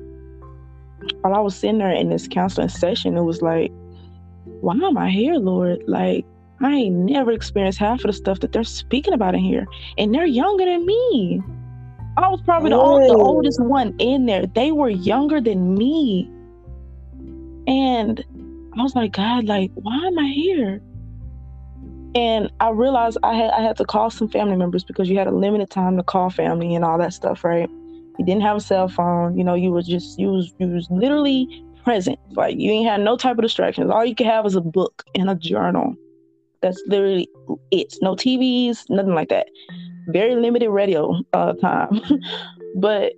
while 1.23 1.35
I 1.35 1.41
was 1.41 1.57
sitting 1.57 1.79
there 1.79 1.91
in 1.91 2.11
this 2.11 2.29
counseling 2.29 2.69
session, 2.69 3.17
it 3.17 3.23
was 3.23 3.41
like, 3.41 3.73
why 4.61 4.75
am 4.75 4.99
I 4.99 5.09
here, 5.09 5.37
Lord? 5.37 5.83
Like, 5.87 6.27
I 6.61 6.71
ain't 6.75 6.95
never 6.95 7.33
experienced 7.33 7.79
half 7.79 8.01
of 8.01 8.09
the 8.09 8.13
stuff 8.13 8.41
that 8.41 8.53
they're 8.53 8.63
speaking 8.63 9.15
about 9.15 9.35
in 9.35 9.41
here. 9.41 9.67
And 9.97 10.15
they're 10.15 10.27
younger 10.27 10.67
than 10.67 10.85
me. 10.85 11.41
I 12.19 12.29
was 12.29 12.43
probably 12.43 12.71
the, 12.71 12.77
old, 12.77 13.03
the 13.05 13.15
oh. 13.15 13.25
oldest 13.25 13.63
one 13.63 13.95
in 13.99 14.27
there. 14.27 14.45
They 14.45 14.71
were 14.71 14.91
younger 14.91 15.41
than 15.41 15.75
me. 15.77 16.31
And 17.67 18.23
I 18.79 18.83
was 18.83 18.95
like, 18.95 19.13
God, 19.13 19.47
like, 19.47 19.71
why 19.75 19.97
am 19.97 20.19
I 20.19 20.29
here? 20.29 20.83
And 22.15 22.51
I 22.59 22.71
realized 22.71 23.19
I 23.23 23.35
had 23.35 23.51
I 23.51 23.61
had 23.61 23.77
to 23.77 23.85
call 23.85 24.11
some 24.11 24.29
family 24.29 24.57
members 24.57 24.83
because 24.83 25.09
you 25.09 25.17
had 25.17 25.29
a 25.29 25.33
limited 25.33 25.71
time 25.71 25.97
to 25.97 26.03
call 26.03 26.31
family 26.31 26.75
and 26.75 26.85
all 26.85 26.99
that 26.99 27.13
stuff, 27.13 27.45
right? 27.45 27.69
You 28.19 28.25
didn't 28.25 28.43
have 28.43 28.57
a 28.57 28.61
cell 28.61 28.89
phone, 28.89 29.37
you 29.39 29.45
know, 29.45 29.55
you 29.55 29.71
were 29.71 29.83
just 29.83 30.19
you 30.19 30.29
was 30.29 30.53
you 30.59 30.67
was 30.67 30.89
literally 30.91 31.65
present. 31.85 32.19
Like 32.33 32.59
you 32.59 32.71
ain't 32.71 32.89
had 32.89 33.01
no 33.01 33.17
type 33.17 33.39
of 33.39 33.43
distractions. 33.43 33.91
All 33.91 34.05
you 34.05 34.15
could 34.15 34.27
have 34.27 34.45
was 34.45 34.57
a 34.57 34.61
book 34.61 35.05
and 35.15 35.31
a 35.31 35.37
journal. 35.37 35.95
That's 36.63 36.83
literally 36.89 37.29
it. 37.71 37.95
No 38.03 38.17
TVs, 38.17 38.91
nothing 38.91 39.15
like 39.15 39.29
that. 39.29 39.47
Very 40.09 40.35
limited 40.35 40.71
radio 40.71 41.17
uh, 41.33 41.53
time. 41.55 42.01
but 42.77 43.13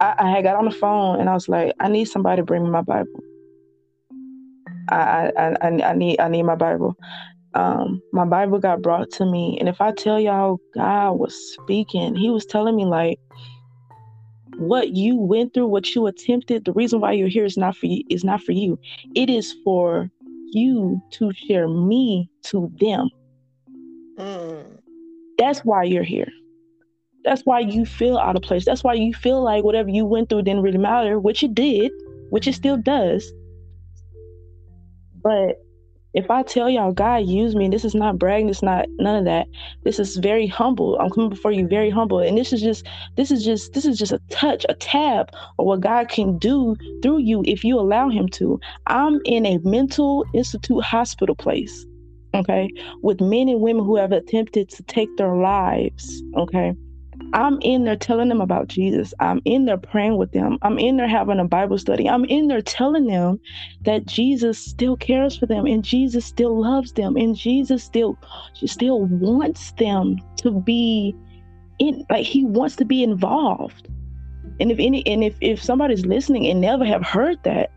I, 0.00 0.14
I 0.18 0.30
had 0.30 0.42
got 0.42 0.56
on 0.56 0.64
the 0.64 0.72
phone 0.72 1.20
and 1.20 1.30
I 1.30 1.34
was 1.34 1.48
like, 1.48 1.72
I 1.78 1.88
need 1.88 2.06
somebody 2.06 2.42
to 2.42 2.44
bring 2.44 2.64
me 2.64 2.70
my 2.70 2.82
Bible. 2.82 3.20
I, 4.88 5.32
I, 5.36 5.56
I, 5.62 5.82
I 5.90 5.94
need 5.94 6.20
I 6.20 6.28
need 6.28 6.42
my 6.42 6.54
Bible 6.54 6.96
um, 7.56 8.02
my 8.12 8.26
Bible 8.26 8.58
got 8.58 8.82
brought 8.82 9.10
to 9.12 9.24
me. 9.24 9.56
And 9.58 9.68
if 9.68 9.80
I 9.80 9.90
tell 9.92 10.20
y'all, 10.20 10.60
God 10.74 11.12
was 11.12 11.34
speaking, 11.54 12.14
He 12.14 12.28
was 12.28 12.44
telling 12.44 12.76
me, 12.76 12.84
like, 12.84 13.18
what 14.58 14.90
you 14.90 15.16
went 15.16 15.54
through, 15.54 15.68
what 15.68 15.94
you 15.94 16.06
attempted, 16.06 16.66
the 16.66 16.72
reason 16.72 17.00
why 17.00 17.12
you're 17.12 17.28
here 17.28 17.46
is 17.46 17.56
not 17.56 17.74
for 17.74 17.86
you, 17.86 18.02
is 18.10 18.24
not 18.24 18.42
for 18.42 18.52
you. 18.52 18.78
It 19.14 19.30
is 19.30 19.54
for 19.64 20.10
you 20.52 21.00
to 21.12 21.32
share 21.32 21.66
me 21.66 22.30
to 22.44 22.70
them. 22.78 23.08
Mm. 24.18 24.78
That's 25.38 25.60
why 25.60 25.84
you're 25.84 26.04
here. 26.04 26.28
That's 27.24 27.42
why 27.42 27.60
you 27.60 27.86
feel 27.86 28.18
out 28.18 28.36
of 28.36 28.42
place. 28.42 28.66
That's 28.66 28.84
why 28.84 28.94
you 28.94 29.14
feel 29.14 29.42
like 29.42 29.64
whatever 29.64 29.88
you 29.88 30.04
went 30.04 30.28
through 30.28 30.42
didn't 30.42 30.62
really 30.62 30.78
matter, 30.78 31.18
which 31.18 31.42
it 31.42 31.54
did, 31.54 31.90
which 32.30 32.46
it 32.46 32.54
still 32.54 32.76
does. 32.76 33.32
But 35.22 35.56
if 36.16 36.30
I 36.30 36.42
tell 36.42 36.70
y'all 36.70 36.92
God 36.92 37.26
used 37.26 37.58
me, 37.58 37.68
this 37.68 37.84
is 37.84 37.94
not 37.94 38.18
bragging, 38.18 38.48
it's 38.48 38.62
not 38.62 38.86
none 38.98 39.16
of 39.16 39.26
that. 39.26 39.48
This 39.84 39.98
is 39.98 40.16
very 40.16 40.46
humble. 40.46 40.98
I'm 40.98 41.10
coming 41.10 41.28
before 41.28 41.52
you 41.52 41.68
very 41.68 41.90
humble. 41.90 42.20
And 42.20 42.38
this 42.38 42.54
is 42.54 42.62
just 42.62 42.86
this 43.16 43.30
is 43.30 43.44
just 43.44 43.74
this 43.74 43.84
is 43.84 43.98
just 43.98 44.12
a 44.12 44.20
touch, 44.30 44.64
a 44.70 44.74
tab 44.74 45.28
of 45.58 45.66
what 45.66 45.80
God 45.80 46.08
can 46.08 46.38
do 46.38 46.74
through 47.02 47.18
you 47.18 47.44
if 47.46 47.64
you 47.64 47.78
allow 47.78 48.08
him 48.08 48.28
to. 48.30 48.58
I'm 48.86 49.20
in 49.26 49.44
a 49.44 49.58
mental 49.58 50.24
institute 50.32 50.82
hospital 50.82 51.34
place, 51.34 51.84
okay, 52.34 52.70
with 53.02 53.20
men 53.20 53.50
and 53.50 53.60
women 53.60 53.84
who 53.84 53.96
have 53.96 54.12
attempted 54.12 54.70
to 54.70 54.82
take 54.84 55.14
their 55.18 55.36
lives, 55.36 56.22
okay? 56.34 56.74
I'm 57.32 57.60
in 57.60 57.84
there 57.84 57.96
telling 57.96 58.28
them 58.28 58.40
about 58.40 58.68
Jesus. 58.68 59.12
I'm 59.20 59.40
in 59.44 59.64
there 59.64 59.76
praying 59.76 60.16
with 60.16 60.32
them. 60.32 60.58
I'm 60.62 60.78
in 60.78 60.96
there 60.96 61.08
having 61.08 61.38
a 61.38 61.44
Bible 61.44 61.78
study. 61.78 62.08
I'm 62.08 62.24
in 62.24 62.48
there 62.48 62.62
telling 62.62 63.06
them 63.06 63.40
that 63.82 64.06
Jesus 64.06 64.58
still 64.58 64.96
cares 64.96 65.36
for 65.36 65.46
them 65.46 65.66
and 65.66 65.84
Jesus 65.84 66.24
still 66.24 66.60
loves 66.60 66.92
them 66.92 67.16
and 67.16 67.36
Jesus 67.36 67.82
still 67.84 68.18
still 68.54 69.02
wants 69.04 69.72
them 69.72 70.18
to 70.38 70.50
be 70.60 71.14
in 71.78 72.04
like 72.10 72.24
he 72.24 72.44
wants 72.44 72.76
to 72.76 72.84
be 72.84 73.02
involved. 73.02 73.88
And 74.60 74.70
if 74.70 74.78
any 74.78 75.06
and 75.06 75.22
if 75.22 75.36
if 75.40 75.62
somebody's 75.62 76.06
listening 76.06 76.46
and 76.46 76.60
never 76.60 76.84
have 76.84 77.04
heard 77.04 77.42
that, 77.44 77.70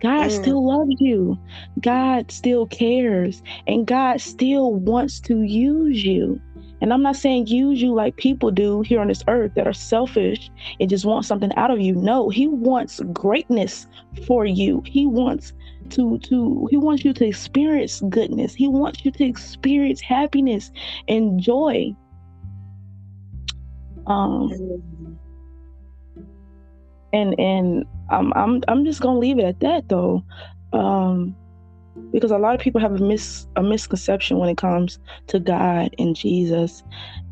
God 0.00 0.28
mm. 0.28 0.30
still 0.30 0.66
loves 0.66 1.00
you. 1.00 1.38
God 1.80 2.30
still 2.30 2.66
cares 2.66 3.42
and 3.66 3.86
God 3.86 4.20
still 4.20 4.74
wants 4.74 5.20
to 5.20 5.42
use 5.42 6.04
you. 6.04 6.40
And 6.80 6.92
I'm 6.92 7.02
not 7.02 7.16
saying 7.16 7.46
use 7.46 7.80
you 7.80 7.94
like 7.94 8.16
people 8.16 8.50
do 8.50 8.82
here 8.82 9.00
on 9.00 9.08
this 9.08 9.22
earth 9.28 9.52
that 9.54 9.66
are 9.66 9.72
selfish 9.72 10.50
and 10.78 10.90
just 10.90 11.04
want 11.04 11.24
something 11.24 11.52
out 11.56 11.70
of 11.70 11.80
you. 11.80 11.94
No, 11.94 12.28
he 12.28 12.46
wants 12.46 13.00
greatness 13.12 13.86
for 14.26 14.44
you. 14.44 14.82
He 14.86 15.06
wants 15.06 15.52
to 15.90 16.18
to 16.18 16.66
he 16.70 16.76
wants 16.76 17.04
you 17.04 17.12
to 17.14 17.26
experience 17.26 18.02
goodness. 18.08 18.54
He 18.54 18.68
wants 18.68 19.04
you 19.04 19.10
to 19.12 19.24
experience 19.24 20.00
happiness 20.00 20.70
and 21.08 21.40
joy. 21.40 21.94
Um 24.06 24.52
and 27.12 27.38
and 27.38 27.84
I'm 28.10 28.32
I'm 28.34 28.62
I'm 28.68 28.84
just 28.84 29.00
gonna 29.00 29.18
leave 29.18 29.38
it 29.38 29.44
at 29.44 29.60
that 29.60 29.88
though. 29.88 30.24
Um 30.72 31.34
because 32.12 32.30
a 32.30 32.38
lot 32.38 32.54
of 32.54 32.60
people 32.60 32.80
have 32.80 32.92
a 32.92 33.04
mis 33.04 33.46
a 33.56 33.62
misconception 33.62 34.38
when 34.38 34.48
it 34.48 34.56
comes 34.56 34.98
to 35.28 35.38
God 35.38 35.94
and 35.98 36.16
Jesus. 36.16 36.82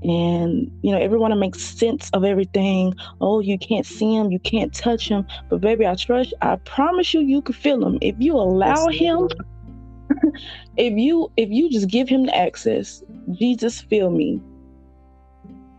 And 0.02 0.70
you 0.82 0.92
know 0.92 0.98
everyone 0.98 1.30
to 1.30 1.36
make 1.36 1.54
sense 1.54 2.10
of 2.12 2.24
everything. 2.24 2.94
Oh 3.20 3.40
you 3.40 3.58
can't 3.58 3.86
see 3.86 4.14
him 4.14 4.30
you 4.30 4.40
can't 4.40 4.72
touch 4.74 5.08
him. 5.08 5.24
But 5.48 5.60
baby 5.60 5.86
I 5.86 5.94
trust 5.94 6.34
I 6.42 6.56
promise 6.56 7.14
you 7.14 7.20
you 7.20 7.42
can 7.42 7.54
feel 7.54 7.86
him. 7.86 7.98
If 8.02 8.16
you 8.18 8.34
allow 8.34 8.88
him 8.88 9.28
if 10.76 10.92
you 10.98 11.30
if 11.36 11.48
you 11.50 11.70
just 11.70 11.88
give 11.88 12.08
him 12.08 12.26
the 12.26 12.36
access 12.36 13.02
Jesus 13.32 13.80
feel 13.80 14.10
me 14.10 14.40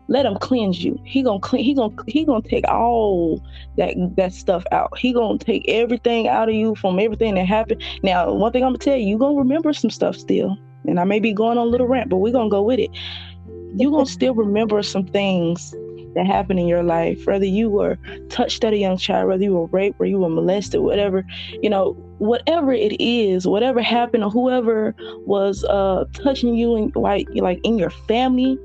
let 0.08 0.26
him 0.26 0.36
cleanse 0.36 0.84
you. 0.84 1.00
He 1.04 1.24
gonna 1.24 1.40
clean. 1.40 1.64
He 1.64 1.74
gonna 1.74 1.96
he 2.08 2.26
gonna 2.26 2.42
take 2.42 2.68
all 2.68 3.42
that 3.78 3.96
that 4.18 4.34
stuff 4.34 4.64
out. 4.72 4.98
He 4.98 5.14
gonna 5.14 5.38
take 5.38 5.66
everything 5.68 6.28
out 6.28 6.50
of 6.50 6.56
you 6.56 6.76
from 6.76 7.00
everything 7.00 7.36
that 7.36 7.46
happened. 7.46 7.84
Now, 8.04 8.32
one 8.34 8.52
thing 8.52 8.64
I'm 8.64 8.70
gonna 8.70 8.80
tell 8.80 8.98
you, 8.98 9.08
you 9.08 9.18
gonna 9.18 9.38
remember 9.38 9.74
some 9.74 9.90
stuff 9.90 10.16
still. 10.16 10.58
And 10.88 11.00
I 11.00 11.04
may 11.04 11.20
be 11.20 11.34
going 11.34 11.58
on 11.58 11.68
a 11.68 11.70
little 11.70 11.88
rant, 11.88 12.10
but 12.10 12.18
we're 12.18 12.34
gonna 12.34 12.50
go 12.50 12.62
with 12.62 12.80
it. 12.80 12.92
You 13.76 13.92
gonna 13.92 14.06
still 14.06 14.36
remember 14.36 14.82
some 14.84 15.06
things 15.06 15.74
that 16.16 16.26
happened 16.26 16.60
in 16.60 16.68
your 16.68 16.84
life, 16.84 17.26
whether 17.26 17.46
you 17.46 17.70
were 17.70 17.98
touched 18.30 18.64
at 18.64 18.74
a 18.74 18.78
young 18.78 18.98
child, 18.98 19.28
whether 19.28 19.44
you 19.44 19.54
were 19.54 19.66
raped 19.68 20.00
or 20.00 20.06
you 20.06 20.20
were 20.20 20.30
molested, 20.30 20.82
whatever, 20.82 21.26
you 21.62 21.70
know, 21.70 21.92
whatever 22.20 22.72
it 22.72 22.96
is, 23.02 23.46
whatever 23.46 23.82
happened, 23.82 24.24
or 24.24 24.30
whoever 24.30 24.96
was 25.26 25.64
uh 25.66 26.06
touching 26.14 26.56
you 26.56 26.76
and 26.76 26.96
like 26.96 27.28
like 27.36 27.60
in 27.64 27.78
your 27.78 27.90
family, 27.90 28.58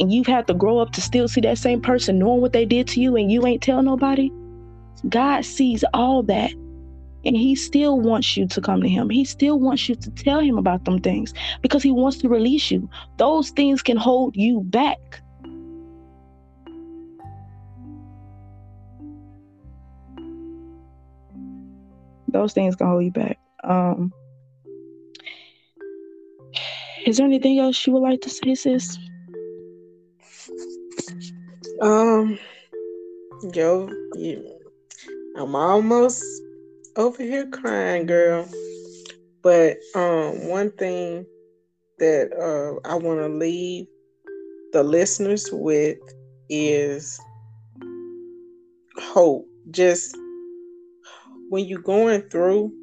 and 0.00 0.10
you've 0.10 0.26
had 0.26 0.46
to 0.46 0.54
grow 0.54 0.78
up 0.78 0.92
to 0.92 1.02
still 1.02 1.28
see 1.28 1.42
that 1.42 1.58
same 1.58 1.80
person 1.80 2.18
knowing 2.18 2.40
what 2.40 2.54
they 2.54 2.64
did 2.64 2.88
to 2.88 3.00
you 3.00 3.16
and 3.16 3.30
you 3.30 3.46
ain't 3.46 3.62
tell 3.62 3.82
nobody, 3.82 4.30
God 5.08 5.44
sees 5.44 5.84
all 5.92 6.22
that. 6.24 6.50
And 7.22 7.36
he 7.36 7.54
still 7.54 8.00
wants 8.00 8.34
you 8.34 8.48
to 8.48 8.62
come 8.62 8.80
to 8.80 8.88
him. 8.88 9.10
He 9.10 9.26
still 9.26 9.60
wants 9.60 9.90
you 9.90 9.94
to 9.94 10.10
tell 10.12 10.40
him 10.40 10.56
about 10.56 10.86
them 10.86 11.00
things 11.00 11.34
because 11.60 11.82
he 11.82 11.90
wants 11.90 12.16
to 12.18 12.30
release 12.30 12.70
you. 12.70 12.88
Those 13.18 13.50
things 13.50 13.82
can 13.82 13.98
hold 13.98 14.34
you 14.36 14.62
back. 14.62 14.98
Those 22.28 22.54
things 22.54 22.74
can 22.74 22.86
hold 22.86 23.04
you 23.04 23.10
back. 23.10 23.38
Um, 23.64 24.14
is 27.04 27.18
there 27.18 27.26
anything 27.26 27.58
else 27.58 27.86
you 27.86 27.92
would 27.92 28.00
like 28.00 28.22
to 28.22 28.30
say, 28.30 28.54
sis? 28.54 28.98
Um, 31.80 32.38
yo, 33.54 33.88
you, 34.14 34.60
I'm 35.34 35.56
almost 35.56 36.22
over 36.96 37.22
here 37.22 37.46
crying, 37.46 38.04
girl. 38.04 38.46
But 39.42 39.78
um, 39.94 40.48
one 40.48 40.72
thing 40.72 41.24
that 41.98 42.32
uh, 42.34 42.86
I 42.86 42.96
want 42.96 43.20
to 43.20 43.28
leave 43.28 43.86
the 44.74 44.82
listeners 44.82 45.48
with 45.50 45.96
is 46.50 47.18
hope. 48.98 49.46
Just 49.70 50.14
when 51.48 51.64
you're 51.64 51.80
going 51.80 52.28
through, 52.28 52.74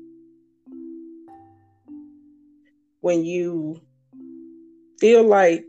when 3.01 3.23
you 3.23 3.79
feel 4.99 5.23
like 5.23 5.66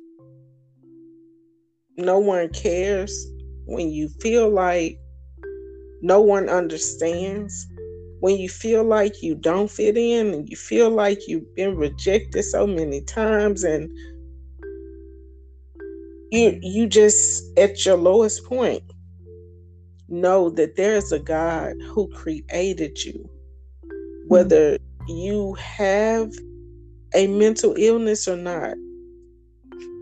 no 1.98 2.18
one 2.18 2.48
cares, 2.50 3.26
when 3.66 3.90
you 3.90 4.08
feel 4.20 4.48
like 4.48 4.98
no 6.00 6.20
one 6.20 6.48
understands, 6.48 7.66
when 8.20 8.38
you 8.38 8.48
feel 8.48 8.84
like 8.84 9.22
you 9.22 9.34
don't 9.34 9.70
fit 9.70 9.96
in 9.96 10.32
and 10.32 10.48
you 10.48 10.56
feel 10.56 10.90
like 10.90 11.28
you've 11.28 11.54
been 11.54 11.76
rejected 11.76 12.42
so 12.44 12.66
many 12.66 13.00
times 13.02 13.64
and 13.64 13.90
you 16.30 16.58
you 16.62 16.86
just 16.86 17.42
at 17.58 17.84
your 17.86 17.96
lowest 17.96 18.44
point 18.44 18.82
know 20.08 20.50
that 20.50 20.76
there's 20.76 21.12
a 21.12 21.18
God 21.18 21.74
who 21.90 22.08
created 22.08 23.02
you. 23.04 23.28
Mm-hmm. 23.84 24.28
Whether 24.28 24.78
you 25.06 25.54
have 25.54 26.32
a 27.14 27.26
mental 27.26 27.74
illness 27.76 28.28
or 28.28 28.36
not 28.36 28.76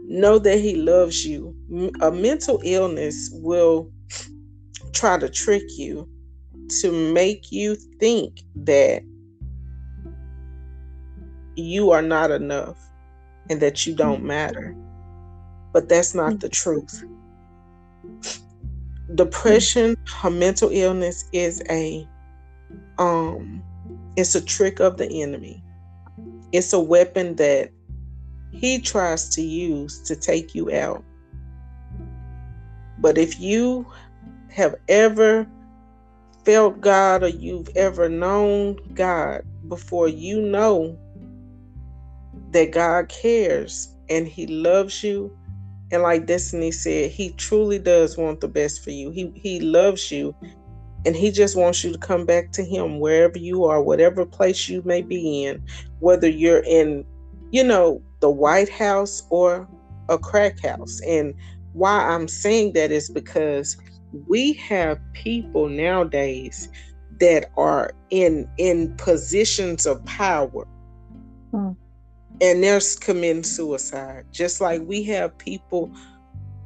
know 0.08 0.38
that 0.38 0.60
he 0.60 0.76
loves 0.76 1.24
you 1.26 1.54
a 2.00 2.10
mental 2.10 2.60
illness 2.64 3.30
will 3.32 3.90
try 4.92 5.18
to 5.18 5.28
trick 5.28 5.64
you 5.76 6.08
to 6.80 6.90
make 7.12 7.52
you 7.52 7.74
think 8.00 8.40
that 8.54 9.02
you 11.56 11.90
are 11.90 12.02
not 12.02 12.30
enough 12.30 12.78
and 13.50 13.60
that 13.60 13.86
you 13.86 13.94
don't 13.94 14.22
matter. 14.22 14.76
But 15.72 15.88
that's 15.88 16.14
not 16.14 16.40
the 16.40 16.48
truth. 16.48 17.04
Depression, 19.14 19.96
a 20.24 20.30
mental 20.30 20.70
illness 20.70 21.24
is 21.32 21.62
a 21.70 22.06
um 22.98 23.62
it's 24.16 24.34
a 24.34 24.40
trick 24.44 24.80
of 24.80 24.96
the 24.96 25.22
enemy. 25.22 25.62
It's 26.52 26.72
a 26.72 26.80
weapon 26.80 27.36
that 27.36 27.70
he 28.56 28.80
tries 28.80 29.28
to 29.30 29.42
use 29.42 30.00
to 30.02 30.16
take 30.16 30.54
you 30.54 30.72
out. 30.72 31.04
But 32.98 33.18
if 33.18 33.38
you 33.38 33.86
have 34.50 34.74
ever 34.88 35.46
felt 36.46 36.80
God 36.80 37.24
or 37.24 37.28
you've 37.28 37.68
ever 37.76 38.08
known 38.08 38.78
God 38.94 39.42
before 39.68 40.08
you 40.08 40.40
know 40.40 40.96
that 42.52 42.72
God 42.72 43.08
cares 43.08 43.92
and 44.08 44.26
He 44.26 44.46
loves 44.46 45.02
you. 45.02 45.36
And 45.92 46.02
like 46.02 46.26
Destiny 46.26 46.70
said, 46.72 47.10
He 47.10 47.30
truly 47.32 47.78
does 47.78 48.16
want 48.16 48.40
the 48.40 48.48
best 48.48 48.82
for 48.82 48.90
you. 48.90 49.10
He 49.10 49.32
He 49.34 49.60
loves 49.60 50.10
you 50.10 50.34
and 51.04 51.16
He 51.16 51.30
just 51.30 51.56
wants 51.56 51.82
you 51.84 51.92
to 51.92 51.98
come 51.98 52.24
back 52.24 52.52
to 52.52 52.64
Him 52.64 53.00
wherever 53.00 53.38
you 53.38 53.64
are, 53.64 53.82
whatever 53.82 54.24
place 54.24 54.68
you 54.68 54.82
may 54.84 55.02
be 55.02 55.44
in, 55.44 55.62
whether 55.98 56.28
you're 56.28 56.64
in, 56.64 57.04
you 57.50 57.64
know, 57.64 58.00
the 58.20 58.30
White 58.30 58.68
House 58.68 59.22
or 59.30 59.68
a 60.08 60.18
crack 60.18 60.60
house. 60.60 61.00
And 61.06 61.34
why 61.72 62.08
I'm 62.08 62.28
saying 62.28 62.72
that 62.72 62.90
is 62.90 63.10
because 63.10 63.76
we 64.26 64.54
have 64.54 64.98
people 65.12 65.68
nowadays 65.68 66.68
that 67.20 67.50
are 67.56 67.92
in 68.10 68.48
in 68.58 68.94
positions 68.96 69.86
of 69.86 70.04
power 70.04 70.66
hmm. 71.50 71.72
and 72.40 72.62
they're 72.62 72.80
committing 73.00 73.42
suicide 73.42 74.24
just 74.32 74.60
like 74.60 74.82
we 74.82 75.02
have 75.02 75.36
people 75.38 75.90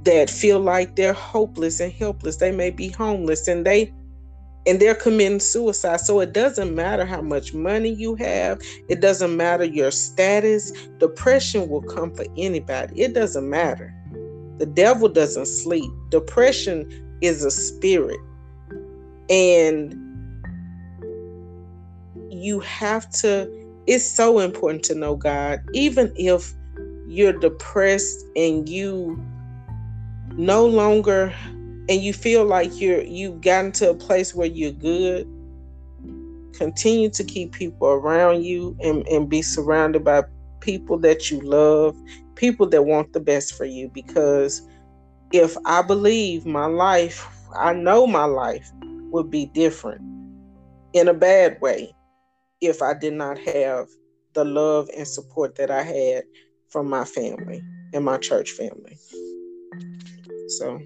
that 0.03 0.29
feel 0.29 0.59
like 0.59 0.97
they're 0.97 1.13
hopeless 1.13 1.81
and 1.81 1.93
helpless 1.93 2.37
they 2.37 2.51
may 2.51 2.71
be 2.71 2.89
homeless 2.89 3.47
and 3.49 3.65
they 3.65 3.93
and 4.66 4.81
they're 4.81 4.94
committing 4.94 5.40
suicide. 5.40 6.01
So 6.01 6.20
it 6.20 6.33
doesn't 6.33 6.75
matter 6.75 7.05
how 7.05 7.23
much 7.23 7.55
money 7.55 7.90
you 7.90 8.14
have. 8.16 8.61
It 8.88 9.01
doesn't 9.01 9.37
matter 9.37 9.64
your 9.64 9.90
status. 9.90 10.73
Depression 10.99 11.68
will 11.68 11.83
come 11.83 12.14
for 12.14 12.27
anybody. 12.37 13.01
It 13.01 13.14
doesn't 13.14 13.49
matter. 13.49 13.94
The 14.59 14.66
devil 14.66 15.09
doesn't 15.09 15.46
sleep. 15.46 15.90
Depression 16.11 17.18
is 17.23 17.44
a 17.44 17.51
spirit. 17.51 18.20
And 19.31 19.96
you 22.31 22.61
have 22.61 23.09
to, 23.11 23.51
it's 23.87 24.05
so 24.05 24.38
important 24.40 24.83
to 24.85 24.94
know 24.94 25.16
God, 25.16 25.61
even 25.73 26.12
if 26.16 26.53
you're 27.09 27.33
depressed 27.33 28.25
and 28.37 28.68
you 28.68 29.20
no 30.37 30.66
longer 30.66 31.35
and 31.90 32.03
you 32.03 32.14
feel 32.14 32.46
like 32.46 32.81
you're 32.81 33.03
you've 33.03 33.42
gotten 33.42 33.72
to 33.72 33.90
a 33.90 33.94
place 33.94 34.35
where 34.35 34.46
you're 34.46 34.72
good 34.72 35.26
continue 36.55 37.11
to 37.11 37.24
keep 37.24 37.53
people 37.53 37.88
around 37.88 38.42
you 38.42 38.76
and, 38.83 39.07
and 39.09 39.29
be 39.29 39.42
surrounded 39.42 40.05
by 40.05 40.22
people 40.61 40.98
that 40.98 41.31
you 41.31 41.40
love 41.40 41.96
people 42.35 42.66
that 42.66 42.85
want 42.87 43.12
the 43.12 43.20
best 43.20 43.55
for 43.55 43.66
you 43.66 43.90
because 43.92 44.62
if 45.33 45.57
I 45.64 45.83
believe 45.83 46.44
my 46.44 46.66
life, 46.66 47.26
I 47.57 47.72
know 47.72 48.07
my 48.07 48.24
life 48.24 48.70
would 49.12 49.31
be 49.31 49.46
different 49.46 50.00
in 50.92 51.09
a 51.09 51.14
bad 51.14 51.61
way 51.61 51.94
if 52.61 52.83
I 52.83 52.94
did 52.94 53.14
not 53.14 53.38
have 53.38 53.88
the 54.33 54.44
love 54.44 54.88
and 54.96 55.07
support 55.07 55.57
that 55.57 55.70
I 55.70 55.83
had 55.83 56.24
from 56.70 56.88
my 56.88 57.05
family 57.05 57.62
and 57.92 58.05
my 58.05 58.18
church 58.18 58.50
family. 58.53 58.96
So 60.59 60.81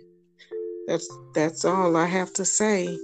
that's 0.87 1.09
that's 1.35 1.65
all 1.65 1.97
I 1.97 2.07
have 2.07 2.33
to 2.35 2.45
say. 2.45 2.97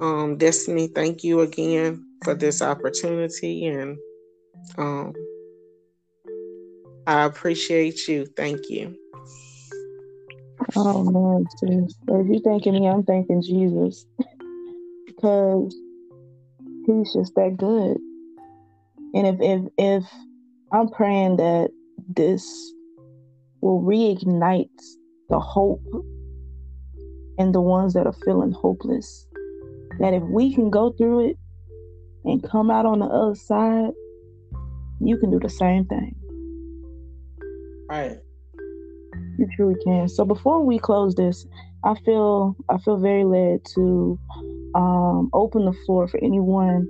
Um, 0.00 0.36
Destiny, 0.36 0.88
thank 0.88 1.22
you 1.22 1.40
again 1.40 2.04
for 2.24 2.34
this 2.34 2.62
opportunity 2.62 3.66
and 3.66 3.96
um, 4.78 5.12
I 7.06 7.24
appreciate 7.24 8.08
you. 8.08 8.26
Thank 8.36 8.68
you. 8.68 8.96
Oh 10.76 11.02
man. 11.02 11.46
If 11.62 12.26
you're 12.26 12.40
thanking 12.40 12.74
me, 12.74 12.88
I'm 12.88 13.04
thanking 13.04 13.42
Jesus. 13.42 14.06
because 15.22 15.76
he's 16.86 17.12
just 17.12 17.34
that 17.34 17.56
good. 17.56 17.98
And 19.14 19.26
if 19.26 19.36
if 19.40 19.72
if 19.78 20.04
I'm 20.72 20.88
praying 20.88 21.36
that 21.36 21.70
this 22.08 22.72
will 23.60 23.82
reignite 23.82 24.68
the 25.28 25.38
hope 25.38 25.82
in 27.38 27.52
the 27.52 27.60
ones 27.60 27.94
that 27.94 28.06
are 28.06 28.16
feeling 28.24 28.52
hopeless. 28.52 29.26
That 29.98 30.14
if 30.14 30.22
we 30.22 30.54
can 30.54 30.70
go 30.70 30.92
through 30.92 31.30
it 31.30 31.36
and 32.24 32.42
come 32.42 32.70
out 32.70 32.86
on 32.86 33.00
the 33.00 33.06
other 33.06 33.34
side, 33.34 33.92
you 35.00 35.16
can 35.16 35.30
do 35.30 35.38
the 35.40 35.50
same 35.50 35.84
thing. 35.86 36.14
Right. 37.90 38.18
You 39.38 39.48
truly 39.56 39.76
can. 39.84 40.08
So 40.08 40.24
before 40.24 40.64
we 40.64 40.78
close 40.78 41.14
this, 41.14 41.46
I 41.84 41.94
feel 42.04 42.56
I 42.68 42.78
feel 42.78 42.98
very 42.98 43.24
led 43.24 43.64
to 43.74 44.18
um, 44.74 45.30
open 45.32 45.64
the 45.64 45.72
floor 45.84 46.06
for 46.08 46.18
anyone 46.22 46.88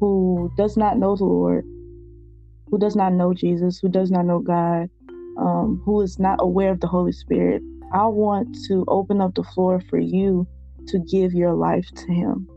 who 0.00 0.50
does 0.56 0.76
not 0.76 0.98
know 0.98 1.14
the 1.14 1.24
Lord, 1.24 1.64
who 2.70 2.78
does 2.78 2.96
not 2.96 3.12
know 3.12 3.34
Jesus, 3.34 3.78
who 3.78 3.88
does 3.88 4.10
not 4.10 4.24
know 4.24 4.40
God, 4.40 4.88
um, 5.38 5.82
who 5.84 6.00
is 6.00 6.18
not 6.18 6.38
aware 6.40 6.70
of 6.70 6.80
the 6.80 6.86
Holy 6.86 7.12
Spirit. 7.12 7.62
I 7.92 8.06
want 8.06 8.56
to 8.66 8.84
open 8.88 9.20
up 9.20 9.34
the 9.34 9.44
floor 9.44 9.80
for 9.88 9.98
you 9.98 10.46
to 10.88 10.98
give 10.98 11.32
your 11.32 11.54
life 11.54 11.88
to 11.96 12.12
Him. 12.12 12.48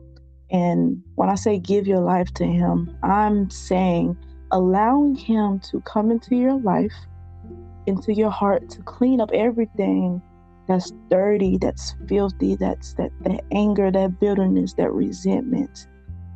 And 0.51 1.01
when 1.15 1.29
I 1.29 1.35
say 1.35 1.57
give 1.59 1.87
your 1.87 2.01
life 2.01 2.33
to 2.35 2.45
Him, 2.45 2.95
I'm 3.03 3.49
saying 3.49 4.17
allowing 4.51 5.15
Him 5.15 5.59
to 5.71 5.81
come 5.81 6.11
into 6.11 6.35
your 6.35 6.59
life 6.59 6.93
into 7.85 8.13
your 8.13 8.29
heart 8.29 8.69
to 8.69 8.81
clean 8.83 9.19
up 9.19 9.31
everything 9.33 10.21
that's 10.67 10.91
dirty, 11.09 11.57
that's 11.57 11.95
filthy, 12.07 12.55
that's 12.55 12.93
that, 12.93 13.11
that 13.21 13.41
anger, 13.51 13.91
that 13.91 14.19
bitterness, 14.19 14.73
that 14.75 14.91
resentment, 14.91 15.87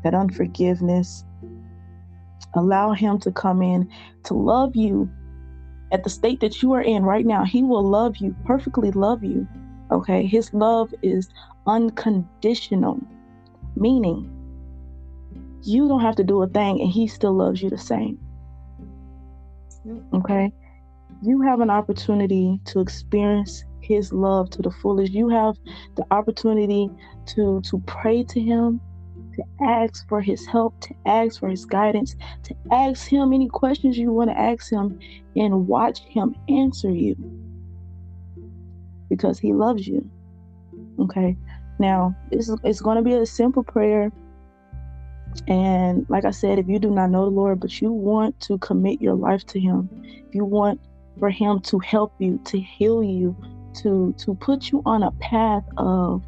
that 0.04 0.14
unforgiveness. 0.14 1.24
Allow 2.56 2.92
him 2.94 3.20
to 3.20 3.32
come 3.32 3.62
in 3.62 3.90
to 4.26 4.34
love 4.34 4.76
you 4.76 5.10
at 5.92 6.04
the 6.04 6.10
state 6.10 6.40
that 6.42 6.62
you 6.62 6.74
are 6.74 6.82
in 6.82 7.04
right 7.04 7.26
now. 7.26 7.44
He 7.44 7.64
will 7.64 7.84
love 7.84 8.18
you, 8.18 8.36
perfectly 8.46 8.92
love 8.92 9.24
you. 9.24 9.48
Okay. 9.92 10.26
His 10.26 10.54
love 10.54 10.94
is 11.02 11.30
unconditional, 11.66 13.00
meaning 13.76 14.34
you 15.64 15.88
don't 15.88 16.02
have 16.02 16.16
to 16.18 16.24
do 16.24 16.42
a 16.44 16.48
thing 16.48 16.82
and 16.82 16.90
he 16.90 17.08
still 17.08 17.34
loves 17.34 17.62
you 17.62 17.70
the 17.70 17.78
same. 17.78 18.20
Okay 20.14 20.52
you 21.22 21.42
have 21.42 21.62
an 21.62 21.70
opportunity 21.70 22.60
to 22.66 22.80
experience 22.80 23.64
his 23.82 24.14
love 24.14 24.50
to 24.52 24.62
the 24.62 24.72
fullest. 24.72 25.14
You 25.14 25.30
have 25.30 25.56
the 25.96 26.06
opportunity 26.12 26.90
to 27.28 27.62
to 27.62 27.80
pray 27.88 28.24
to 28.24 28.40
him, 28.40 28.82
to 29.38 29.44
ask 29.64 30.08
for 30.10 30.22
his 30.22 30.46
help, 30.46 30.80
to 30.82 30.94
ask 31.06 31.40
for 31.40 31.48
his 31.48 31.66
guidance, 31.66 32.16
to 32.44 32.56
ask 32.72 33.08
him 33.08 33.34
any 33.34 33.48
questions 33.48 33.98
you 33.98 34.12
want 34.12 34.30
to 34.30 34.38
ask 34.38 34.72
him 34.72 35.00
and 35.36 35.68
watch 35.68 36.00
him 36.00 36.36
answer 36.50 36.90
you. 36.90 37.16
Because 39.10 39.40
he 39.40 39.54
loves 39.54 39.88
you. 39.88 40.08
Okay. 41.00 41.38
Now, 41.80 42.16
this 42.32 42.50
is 42.50 42.58
it's 42.64 42.82
going 42.82 42.98
to 42.98 43.04
be 43.04 43.14
a 43.14 43.26
simple 43.26 43.64
prayer. 43.64 44.12
And 45.48 46.06
like 46.10 46.26
I 46.26 46.32
said, 46.32 46.58
if 46.58 46.68
you 46.68 46.80
do 46.80 46.90
not 46.90 47.12
know 47.12 47.26
the 47.26 47.32
Lord, 47.32 47.60
but 47.60 47.80
you 47.80 47.92
want 47.92 48.40
to 48.42 48.58
commit 48.58 49.02
your 49.02 49.14
life 49.14 49.46
to 49.48 49.60
Him, 49.60 49.88
if 50.28 50.34
you 50.34 50.44
want 50.44 50.82
for 51.20 51.30
him 51.30 51.60
to 51.62 51.80
help 51.80 52.14
you, 52.20 52.40
to 52.46 52.60
heal 52.60 53.04
you, 53.04 53.36
to 53.82 54.14
to 54.18 54.34
put 54.36 54.72
you 54.72 54.82
on 54.86 55.04
a 55.04 55.12
path 55.12 55.64
of 55.78 56.24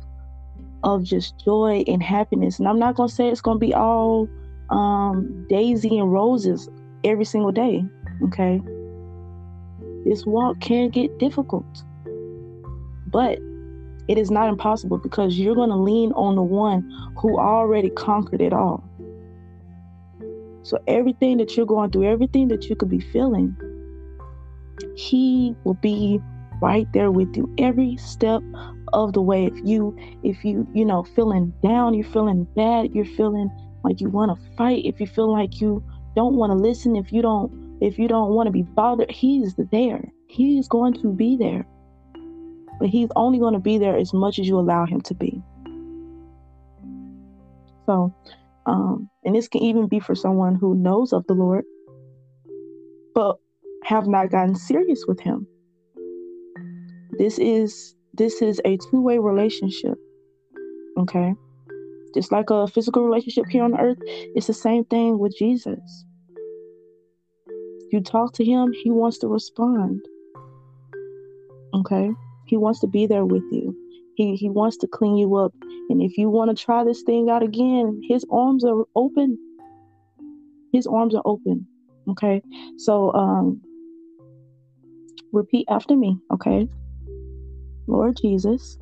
of 0.84 1.04
just 1.04 1.44
joy 1.44 1.84
and 1.88 2.02
happiness. 2.02 2.60
And 2.60 2.68
I'm 2.68 2.80
not 2.80 2.96
gonna 2.96 3.10
say 3.10 3.30
it's 3.30 3.42
gonna 3.42 3.60
be 3.60 3.74
all 3.74 4.30
um, 4.70 5.46
daisy 5.50 5.98
and 5.98 6.12
roses 6.12 6.70
every 7.04 7.26
single 7.26 7.52
day. 7.52 7.84
Okay. 8.24 8.62
This 10.06 10.26
walk 10.26 10.60
can 10.60 10.90
get 10.90 11.20
difficult, 11.20 11.84
but 13.08 13.40
it 14.10 14.18
is 14.18 14.32
not 14.32 14.50
impossible 14.50 14.98
because 14.98 15.38
you're 15.38 15.54
going 15.54 15.70
to 15.70 15.76
lean 15.76 16.12
on 16.14 16.36
the 16.36 16.42
one 16.42 16.90
who 17.16 17.38
already 17.40 17.92
conquered 17.92 18.42
it 18.42 18.54
all. 18.54 18.84
So, 20.64 20.80
everything 20.88 21.38
that 21.38 21.56
you're 21.56 21.68
going 21.68 21.92
through, 21.92 22.12
everything 22.12 22.48
that 22.48 22.66
you 22.70 22.76
could 22.76 22.90
be 22.90 23.00
feeling, 23.00 23.56
He 24.96 25.56
will 25.64 25.76
be 25.76 26.20
right 26.60 26.92
there 26.92 27.12
with 27.12 27.36
you 27.38 27.54
every 27.60 27.98
step 27.98 28.42
of 28.94 29.14
the 29.14 29.22
way. 29.22 29.46
If 29.46 29.56
you, 29.64 29.98
if 30.24 30.44
you, 30.44 30.68
you 30.74 30.86
know, 30.86 31.04
feeling 31.04 31.54
down, 31.64 31.94
you're 31.94 32.10
feeling 32.12 32.46
bad, 32.56 32.94
you're 32.94 33.06
feeling 33.06 33.50
like 33.84 34.02
you 34.02 34.10
want 34.10 34.38
to 34.38 34.56
fight, 34.56 34.86
if 34.86 35.00
you 35.00 35.08
feel 35.08 35.32
like 35.32 35.62
you 35.62 35.84
don't 36.16 36.36
want 36.36 36.52
to 36.52 36.56
listen, 36.56 36.96
if 36.96 37.12
you 37.12 37.22
don't, 37.22 37.78
if 37.82 37.98
you 37.98 38.08
don't 38.08 38.34
want 38.34 38.48
to 38.48 38.52
be 38.52 38.64
bothered, 38.64 39.10
He's 39.10 39.56
there. 39.72 40.04
He 40.28 40.60
is 40.60 40.68
going 40.68 40.94
to 40.96 41.14
be 41.14 41.38
there. 41.38 41.66
But 42.80 42.90
He's 42.90 43.10
only 43.16 43.40
going 43.40 43.54
to 43.54 43.60
be 43.60 43.78
there 43.78 43.96
as 43.98 44.14
much 44.14 44.40
as 44.40 44.48
you 44.48 44.60
allow 44.60 44.86
Him 44.86 45.02
to 45.02 45.14
be. 45.14 45.42
So, 47.86 48.14
um, 48.66 49.10
and 49.24 49.36
this 49.36 49.48
can 49.48 49.64
even 49.64 49.88
be 49.88 50.00
for 50.00 50.14
someone 50.14 50.56
who 50.56 50.76
knows 50.76 51.14
of 51.14 51.26
the 51.28 51.34
Lord, 51.34 51.64
but 53.16 53.38
have 53.84 54.08
not 54.08 54.30
gotten 54.30 54.56
serious 54.56 55.06
with 55.08 55.20
Him. 55.20 55.48
This 57.18 57.40
is 57.40 57.96
this 58.20 58.42
is 58.42 58.62
a 58.66 58.78
two-way 58.78 59.18
relationship. 59.18 59.98
Okay. 60.98 61.34
Just 62.14 62.32
like 62.32 62.50
a 62.50 62.68
physical 62.68 63.04
relationship 63.04 63.46
here 63.50 63.64
on 63.64 63.80
earth, 63.80 63.98
it's 64.36 64.48
the 64.48 64.54
same 64.54 64.84
thing 64.84 65.18
with 65.18 65.34
Jesus. 65.38 66.06
You 67.92 68.02
talk 68.02 68.34
to 68.34 68.44
him, 68.44 68.74
he 68.84 68.92
wants 68.92 69.18
to 69.20 69.28
respond. 69.28 70.02
Okay? 71.74 72.12
He 72.46 72.58
wants 72.58 72.82
to 72.82 72.88
be 72.88 73.08
there 73.08 73.26
with 73.26 73.44
you. 73.52 73.76
He 74.16 74.36
he 74.36 74.50
wants 74.50 74.76
to 74.78 74.88
clean 74.88 75.16
you 75.16 75.36
up. 75.36 75.54
And 75.90 76.02
if 76.02 76.18
you 76.18 76.30
want 76.30 76.56
to 76.56 76.62
try 76.62 76.84
this 76.84 77.04
thing 77.04 77.30
out 77.30 77.42
again, 77.42 78.02
his 78.10 78.26
arms 78.30 78.66
are 78.66 78.84
open. 78.96 79.38
His 80.74 80.86
arms 80.86 81.16
are 81.16 81.24
open. 81.24 81.66
Okay? 82.10 82.42
So 82.78 83.14
um 83.14 83.62
repeat 85.32 85.68
after 85.70 85.96
me, 85.96 86.18
okay? 86.34 86.68
Lord 87.90 88.18
Jesus, 88.22 88.78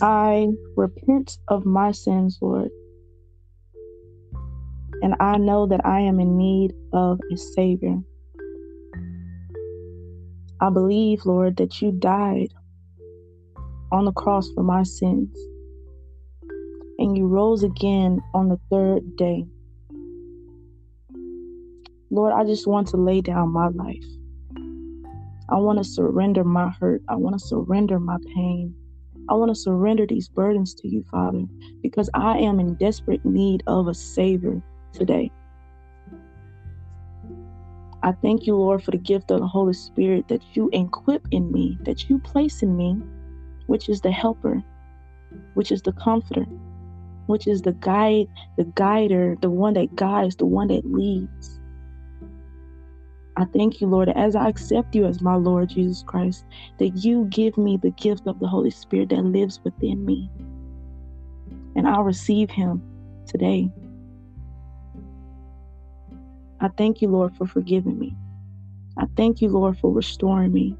I 0.00 0.48
repent 0.76 1.36
of 1.48 1.66
my 1.66 1.92
sins, 1.92 2.38
Lord. 2.40 2.70
And 5.02 5.14
I 5.20 5.36
know 5.36 5.66
that 5.66 5.84
I 5.84 6.00
am 6.00 6.18
in 6.20 6.38
need 6.38 6.72
of 6.94 7.20
a 7.30 7.36
Savior. 7.36 7.98
I 10.58 10.70
believe, 10.70 11.26
Lord, 11.26 11.58
that 11.58 11.82
you 11.82 11.92
died 11.92 12.48
on 13.92 14.06
the 14.06 14.12
cross 14.12 14.50
for 14.54 14.62
my 14.62 14.84
sins. 14.84 15.36
And 16.98 17.14
you 17.16 17.26
rose 17.26 17.62
again 17.62 18.20
on 18.32 18.48
the 18.48 18.58
third 18.70 19.16
day. 19.16 19.44
Lord, 22.10 22.32
I 22.32 22.44
just 22.44 22.66
want 22.66 22.88
to 22.88 22.96
lay 22.96 23.20
down 23.20 23.52
my 23.52 23.68
life. 23.68 24.17
I 25.50 25.56
want 25.56 25.78
to 25.78 25.84
surrender 25.84 26.44
my 26.44 26.70
hurt. 26.80 27.02
I 27.08 27.16
want 27.16 27.38
to 27.38 27.44
surrender 27.44 27.98
my 27.98 28.18
pain. 28.34 28.74
I 29.30 29.34
want 29.34 29.50
to 29.50 29.54
surrender 29.54 30.06
these 30.06 30.28
burdens 30.28 30.74
to 30.74 30.88
you, 30.88 31.04
Father, 31.10 31.44
because 31.82 32.08
I 32.14 32.38
am 32.38 32.60
in 32.60 32.74
desperate 32.74 33.24
need 33.24 33.62
of 33.66 33.88
a 33.88 33.94
Savior 33.94 34.62
today. 34.92 35.30
I 38.02 38.12
thank 38.12 38.46
you, 38.46 38.56
Lord, 38.56 38.82
for 38.82 38.90
the 38.90 38.98
gift 38.98 39.30
of 39.30 39.40
the 39.40 39.46
Holy 39.46 39.72
Spirit 39.72 40.28
that 40.28 40.42
you 40.56 40.70
equip 40.72 41.26
in 41.30 41.50
me, 41.50 41.78
that 41.82 42.08
you 42.08 42.18
place 42.18 42.62
in 42.62 42.76
me, 42.76 42.96
which 43.66 43.88
is 43.88 44.00
the 44.00 44.12
helper, 44.12 44.62
which 45.54 45.72
is 45.72 45.82
the 45.82 45.92
comforter, 45.92 46.46
which 47.26 47.46
is 47.46 47.62
the 47.62 47.72
guide, 47.72 48.26
the 48.56 48.64
guider, 48.76 49.36
the 49.42 49.50
one 49.50 49.74
that 49.74 49.96
guides, 49.96 50.36
the 50.36 50.46
one 50.46 50.68
that 50.68 50.90
leads. 50.90 51.57
I 53.38 53.44
thank 53.54 53.80
you, 53.80 53.86
Lord, 53.86 54.08
as 54.08 54.34
I 54.34 54.48
accept 54.48 54.96
you 54.96 55.06
as 55.06 55.22
my 55.22 55.36
Lord 55.36 55.68
Jesus 55.68 56.02
Christ, 56.02 56.44
that 56.80 56.88
you 57.04 57.26
give 57.30 57.56
me 57.56 57.78
the 57.80 57.92
gift 57.92 58.26
of 58.26 58.40
the 58.40 58.48
Holy 58.48 58.70
Spirit 58.70 59.10
that 59.10 59.22
lives 59.22 59.60
within 59.62 60.04
me. 60.04 60.28
And 61.76 61.86
I'll 61.86 62.02
receive 62.02 62.50
him 62.50 62.82
today. 63.28 63.70
I 66.60 66.68
thank 66.76 67.00
you, 67.00 67.06
Lord, 67.06 67.36
for 67.36 67.46
forgiving 67.46 67.96
me. 67.96 68.16
I 68.96 69.04
thank 69.16 69.40
you, 69.40 69.50
Lord, 69.50 69.78
for 69.78 69.92
restoring 69.92 70.52
me. 70.52 70.74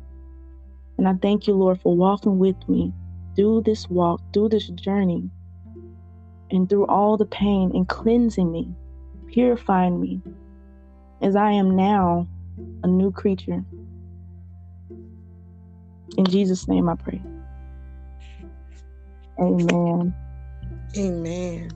And 0.99 1.07
I 1.07 1.15
thank 1.23 1.47
you, 1.47 1.55
Lord, 1.55 1.81
for 1.81 1.97
walking 1.97 2.41
with 2.41 2.69
me 2.69 2.93
through 3.37 3.63
this 3.67 3.89
walk, 3.89 4.21
through 4.35 4.49
this 4.49 4.67
journey, 4.67 5.31
and 6.51 6.69
through 6.69 6.87
all 6.87 7.17
the 7.17 7.27
pain 7.27 7.71
and 7.73 7.89
cleansing 7.89 8.51
me, 8.51 8.69
purifying 9.29 10.01
me 10.01 10.21
as 11.23 11.37
I 11.37 11.53
am 11.53 11.77
now 11.77 12.27
a 12.83 12.87
new 12.87 13.11
creature. 13.11 13.65
In 16.17 16.25
Jesus' 16.25 16.69
name 16.69 16.89
I 16.89 16.95
pray. 16.95 17.21
Amen. 19.41 20.15
Amen. 20.97 21.71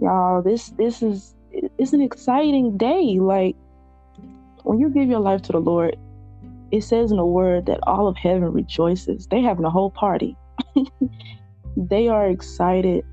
Y'all, 0.00 0.42
this 0.42 0.70
this 0.70 1.02
is 1.02 1.34
it's 1.52 1.92
an 1.92 2.00
exciting 2.00 2.76
day. 2.76 3.18
Like 3.20 3.54
when 4.64 4.78
you 4.78 4.90
give 4.90 5.08
your 5.08 5.20
life 5.20 5.42
to 5.42 5.52
the 5.52 5.60
Lord, 5.60 5.96
it 6.72 6.82
says 6.82 7.10
in 7.10 7.16
the 7.16 7.24
word 7.24 7.66
that 7.66 7.80
all 7.86 8.08
of 8.08 8.16
heaven 8.16 8.52
rejoices. 8.52 9.26
They 9.28 9.40
having 9.40 9.64
a 9.64 9.70
whole 9.70 9.90
party. 9.90 10.36
they 11.76 12.08
are 12.08 12.26
excited 12.26 13.04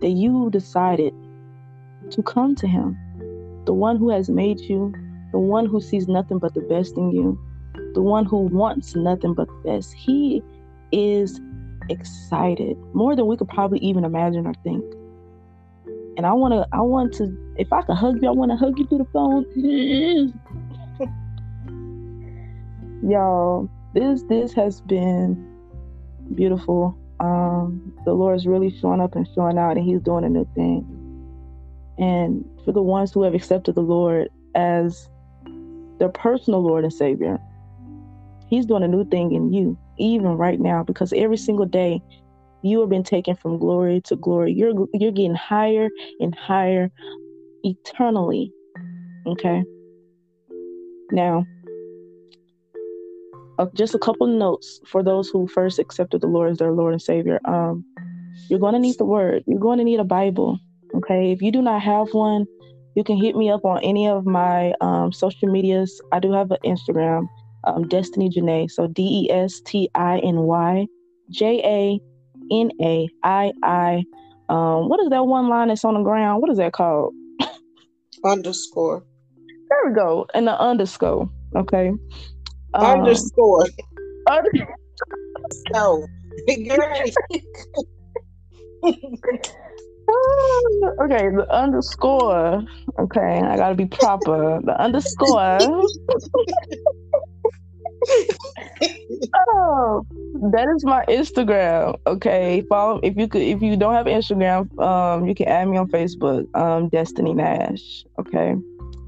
that 0.00 0.10
you 0.10 0.50
decided 0.50 1.14
to 2.10 2.22
come 2.22 2.54
to 2.56 2.66
him. 2.66 2.96
The 3.64 3.72
one 3.72 3.96
who 3.96 4.10
has 4.10 4.28
made 4.28 4.60
you 4.60 4.92
the 5.32 5.38
one 5.38 5.66
who 5.66 5.80
sees 5.80 6.08
nothing 6.08 6.38
but 6.38 6.54
the 6.54 6.60
best 6.62 6.96
in 6.96 7.10
you, 7.10 7.38
the 7.94 8.02
one 8.02 8.24
who 8.24 8.38
wants 8.38 8.94
nothing 8.94 9.34
but 9.34 9.48
the 9.48 9.72
best. 9.72 9.92
He 9.94 10.42
is 10.92 11.40
excited 11.90 12.76
more 12.94 13.16
than 13.16 13.26
we 13.26 13.36
could 13.36 13.48
probably 13.48 13.78
even 13.80 14.04
imagine 14.04 14.46
or 14.46 14.54
think. 14.64 14.84
And 16.16 16.26
I 16.26 16.32
want 16.32 16.52
to, 16.52 16.66
I 16.72 16.80
want 16.80 17.14
to, 17.14 17.54
if 17.56 17.72
I 17.72 17.82
could 17.82 17.96
hug 17.96 18.20
you, 18.20 18.28
I 18.28 18.32
want 18.32 18.50
to 18.50 18.56
hug 18.56 18.78
you 18.78 18.86
through 18.86 18.98
the 18.98 19.04
phone. 19.12 19.44
Y'all, 23.08 23.70
this 23.94 24.22
this 24.24 24.52
has 24.54 24.80
been 24.80 25.46
beautiful. 26.34 26.98
Um, 27.20 27.92
the 28.04 28.12
Lord 28.12 28.36
is 28.36 28.46
really 28.46 28.76
showing 28.80 29.00
up 29.00 29.14
and 29.14 29.28
showing 29.34 29.58
out, 29.58 29.76
and 29.76 29.86
He's 29.86 30.00
doing 30.00 30.24
a 30.24 30.28
new 30.28 30.46
thing. 30.54 30.84
And 31.98 32.44
for 32.64 32.72
the 32.72 32.82
ones 32.82 33.12
who 33.12 33.22
have 33.22 33.34
accepted 33.34 33.76
the 33.76 33.80
Lord 33.80 34.28
as 34.54 35.08
their 35.98 36.08
personal 36.08 36.62
Lord 36.62 36.84
and 36.84 36.92
Savior. 36.92 37.38
He's 38.48 38.66
doing 38.66 38.82
a 38.82 38.88
new 38.88 39.04
thing 39.08 39.32
in 39.32 39.52
you, 39.52 39.78
even 39.98 40.32
right 40.32 40.58
now, 40.58 40.82
because 40.82 41.12
every 41.12 41.36
single 41.36 41.66
day 41.66 42.00
you 42.62 42.80
have 42.80 42.88
been 42.88 43.04
taken 43.04 43.36
from 43.36 43.58
glory 43.58 44.00
to 44.06 44.16
glory. 44.16 44.52
You're 44.52 44.86
you're 44.94 45.12
getting 45.12 45.34
higher 45.34 45.88
and 46.20 46.34
higher 46.34 46.90
eternally. 47.62 48.52
Okay. 49.26 49.64
Now, 51.10 51.46
uh, 53.58 53.66
just 53.74 53.94
a 53.94 53.98
couple 53.98 54.26
notes 54.26 54.80
for 54.86 55.02
those 55.02 55.28
who 55.28 55.46
first 55.48 55.78
accepted 55.78 56.20
the 56.20 56.26
Lord 56.26 56.50
as 56.50 56.58
their 56.58 56.72
Lord 56.72 56.92
and 56.92 57.02
Savior. 57.02 57.40
Um, 57.44 57.84
you're 58.48 58.60
going 58.60 58.74
to 58.74 58.78
need 58.78 58.96
the 58.98 59.04
Word. 59.04 59.44
You're 59.46 59.58
going 59.58 59.78
to 59.78 59.84
need 59.84 60.00
a 60.00 60.04
Bible. 60.04 60.58
Okay. 60.94 61.32
If 61.32 61.42
you 61.42 61.52
do 61.52 61.60
not 61.60 61.82
have 61.82 62.12
one, 62.12 62.46
you 62.98 63.04
can 63.04 63.16
hit 63.16 63.36
me 63.36 63.48
up 63.48 63.64
on 63.64 63.78
any 63.84 64.08
of 64.08 64.26
my 64.26 64.74
um, 64.80 65.12
social 65.12 65.48
medias. 65.48 66.00
I 66.10 66.18
do 66.18 66.32
have 66.32 66.50
an 66.50 66.58
Instagram, 66.64 67.28
um, 67.62 67.86
Destiny 67.86 68.28
Janae. 68.28 68.68
So 68.68 68.88
D 68.88 69.28
E 69.28 69.30
S 69.30 69.60
T 69.64 69.88
I 69.94 70.18
N 70.18 70.40
Y 70.40 70.88
J 71.30 71.62
A 71.64 72.00
N 72.50 72.72
A 72.82 73.08
I 73.22 73.52
I. 73.62 74.04
Um, 74.48 74.88
what 74.88 74.98
is 74.98 75.10
that 75.10 75.26
one 75.26 75.48
line 75.48 75.68
that's 75.68 75.84
on 75.84 75.94
the 75.94 76.02
ground? 76.02 76.42
What 76.42 76.50
is 76.50 76.58
that 76.58 76.72
called? 76.72 77.14
underscore. 78.24 79.04
There 79.68 79.78
we 79.86 79.94
go. 79.94 80.26
And 80.34 80.48
the 80.48 80.60
underscore. 80.60 81.30
Okay. 81.54 81.92
Um, 82.74 82.84
underscore. 82.84 83.64
Under- 84.26 84.74
no. 85.72 86.04
okay, 90.08 91.28
the 91.30 91.46
underscore. 91.50 92.62
Okay, 92.98 93.40
I 93.44 93.56
gotta 93.56 93.74
be 93.74 93.86
proper. 93.86 94.60
The 94.64 94.80
underscore. 94.80 95.58
oh, 99.50 100.06
that 100.52 100.68
is 100.74 100.84
my 100.84 101.04
Instagram. 101.08 101.98
Okay, 102.06 102.62
follow 102.68 103.00
if 103.02 103.16
you 103.16 103.28
could 103.28 103.42
if 103.42 103.62
you 103.62 103.76
don't 103.76 103.94
have 103.94 104.06
Instagram, 104.06 104.78
um, 104.80 105.26
you 105.26 105.34
can 105.34 105.48
add 105.48 105.68
me 105.68 105.76
on 105.76 105.88
Facebook. 105.88 106.46
Um, 106.56 106.88
Destiny 106.88 107.34
Nash. 107.34 108.04
Okay. 108.18 108.56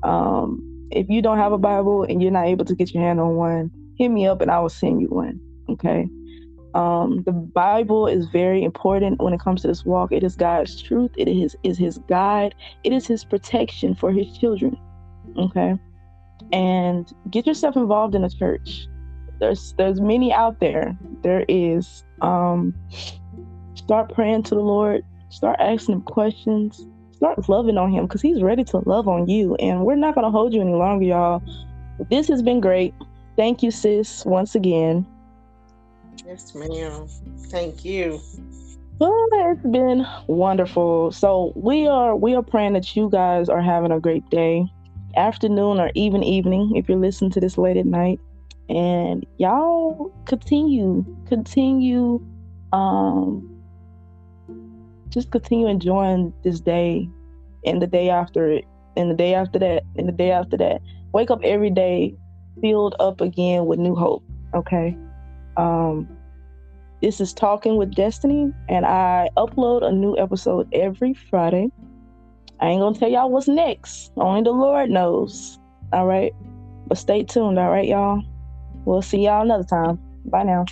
Um, 0.03 0.66
if 0.90 1.09
you 1.09 1.22
don't 1.22 1.38
have 1.38 1.53
a 1.53 1.59
Bible 1.59 2.03
and 2.03 2.20
you're 2.22 2.32
not 2.32 2.46
able 2.46 2.64
to 2.64 2.74
get 2.74 2.92
your 2.92 3.03
hand 3.03 3.20
on 3.20 3.36
one, 3.36 3.70
hit 3.96 4.09
me 4.09 4.26
up 4.26 4.40
and 4.40 4.51
I 4.51 4.59
will 4.61 4.68
send 4.68 5.01
you 5.01 5.09
one. 5.09 5.40
Okay. 5.68 6.09
Um, 6.75 7.23
the 7.25 7.33
Bible 7.33 8.07
is 8.07 8.27
very 8.29 8.62
important 8.62 9.21
when 9.21 9.33
it 9.33 9.41
comes 9.41 9.62
to 9.62 9.68
this 9.68 9.85
walk. 9.85 10.12
It 10.12 10.23
is 10.23 10.37
God's 10.37 10.81
truth. 10.81 11.11
It 11.16 11.29
is 11.29 11.57
is 11.64 11.79
His 11.79 11.99
guide. 12.09 12.55
It 12.85 12.93
is 12.93 13.07
His 13.07 13.25
protection 13.25 13.95
for 13.95 14.12
His 14.12 14.37
children. 14.39 14.77
Okay, 15.37 15.77
and 16.53 17.12
get 17.31 17.47
yourself 17.47 17.77
involved 17.77 18.14
in 18.14 18.25
a 18.25 18.31
church. 18.31 18.87
There's 19.41 19.75
there's 19.79 20.01
many 20.01 20.33
out 20.33 20.61
there. 20.61 20.97
There 21.23 21.45
is. 21.49 22.05
Um, 22.21 22.75
start 23.75 24.12
praying 24.14 24.45
to 24.45 24.55
the 24.55 24.61
Lord. 24.61 25.03
Start 25.31 25.57
asking 25.59 25.97
Him 25.97 26.03
questions. 26.03 26.87
Start 27.12 27.49
loving 27.49 27.79
on 27.79 27.91
Him 27.91 28.07
because 28.07 28.23
He's 28.23 28.43
ready 28.43 28.64
to 28.64 28.79
love 28.87 29.09
on 29.09 29.29
you. 29.29 29.57
And 29.57 29.85
we're 29.85 29.97
not 29.97 30.14
gonna 30.14 30.31
hold 30.31 30.55
you 30.55 30.61
any 30.61 30.75
longer, 30.75 31.05
y'all. 31.05 31.43
This 32.11 32.29
has 32.29 32.43
been 32.43 32.61
great. 32.61 32.95
Thank 33.37 33.62
you, 33.62 33.71
sis, 33.71 34.25
once 34.25 34.55
again. 34.55 35.07
Yes, 36.27 36.55
ma'am. 36.55 37.09
Thank 37.49 37.85
you. 37.85 38.21
Well, 38.99 39.27
it's 39.33 39.62
been 39.62 40.07
wonderful. 40.27 41.11
So 41.11 41.53
we 41.57 41.87
are 41.87 42.14
we 42.14 42.35
are 42.35 42.43
praying 42.43 42.75
that 42.75 42.95
you 42.95 43.09
guys 43.11 43.49
are 43.49 43.62
having 43.62 43.93
a 43.93 43.99
great 43.99 44.29
day, 44.29 44.66
afternoon, 45.16 45.81
or 45.81 45.91
even 45.95 46.23
evening 46.23 46.77
if 46.77 46.89
you're 46.89 46.99
listening 46.99 47.31
to 47.33 47.41
this 47.41 47.57
late 47.57 47.79
at 47.79 47.87
night. 47.87 48.21
And 48.68 49.27
y'all 49.39 50.12
continue, 50.27 51.05
continue, 51.27 52.25
um, 52.73 53.62
just 55.09 55.31
continue 55.31 55.66
enjoying 55.66 56.33
this 56.45 56.61
day 56.61 57.09
and 57.64 57.81
the 57.81 57.87
day 57.87 58.11
after 58.11 58.53
it, 58.53 58.66
and 58.97 59.11
the 59.11 59.14
day 59.14 59.35
after 59.35 59.59
that, 59.59 59.83
and 59.97 60.09
the 60.09 60.12
day 60.12 60.31
after 60.31 60.59
that. 60.59 60.83
Wake 61.12 61.31
up 61.31 61.41
every 61.43 61.71
day 61.71 62.14
filled 62.61 62.95
up 63.01 63.21
again 63.21 63.64
with 63.64 63.79
new 63.79 63.95
hope. 63.95 64.23
Okay. 64.55 64.95
Um, 65.57 66.09
this 67.03 67.20
is 67.20 67.32
Talking 67.32 67.76
with 67.76 67.94
Destiny, 67.94 68.53
and 68.68 68.84
I 68.84 69.28
upload 69.36 69.82
a 69.82 69.90
new 69.92 70.16
episode 70.18 70.68
every 70.72 71.14
Friday. 71.14 71.70
I 72.61 72.68
ain't 72.68 72.80
gonna 72.80 72.98
tell 72.98 73.09
y'all 73.09 73.30
what's 73.30 73.48
next. 73.48 74.12
Only 74.16 74.42
the 74.42 74.51
Lord 74.51 74.90
knows. 74.90 75.59
All 75.92 76.07
right. 76.07 76.32
But 76.86 76.98
stay 76.98 77.22
tuned, 77.22 77.59
all 77.59 77.70
right, 77.70 77.88
y'all. 77.88 78.22
We'll 78.84 79.03
see 79.03 79.24
y'all 79.24 79.42
another 79.42 79.64
time. 79.64 79.98
Bye 80.26 80.42
now. 80.42 80.66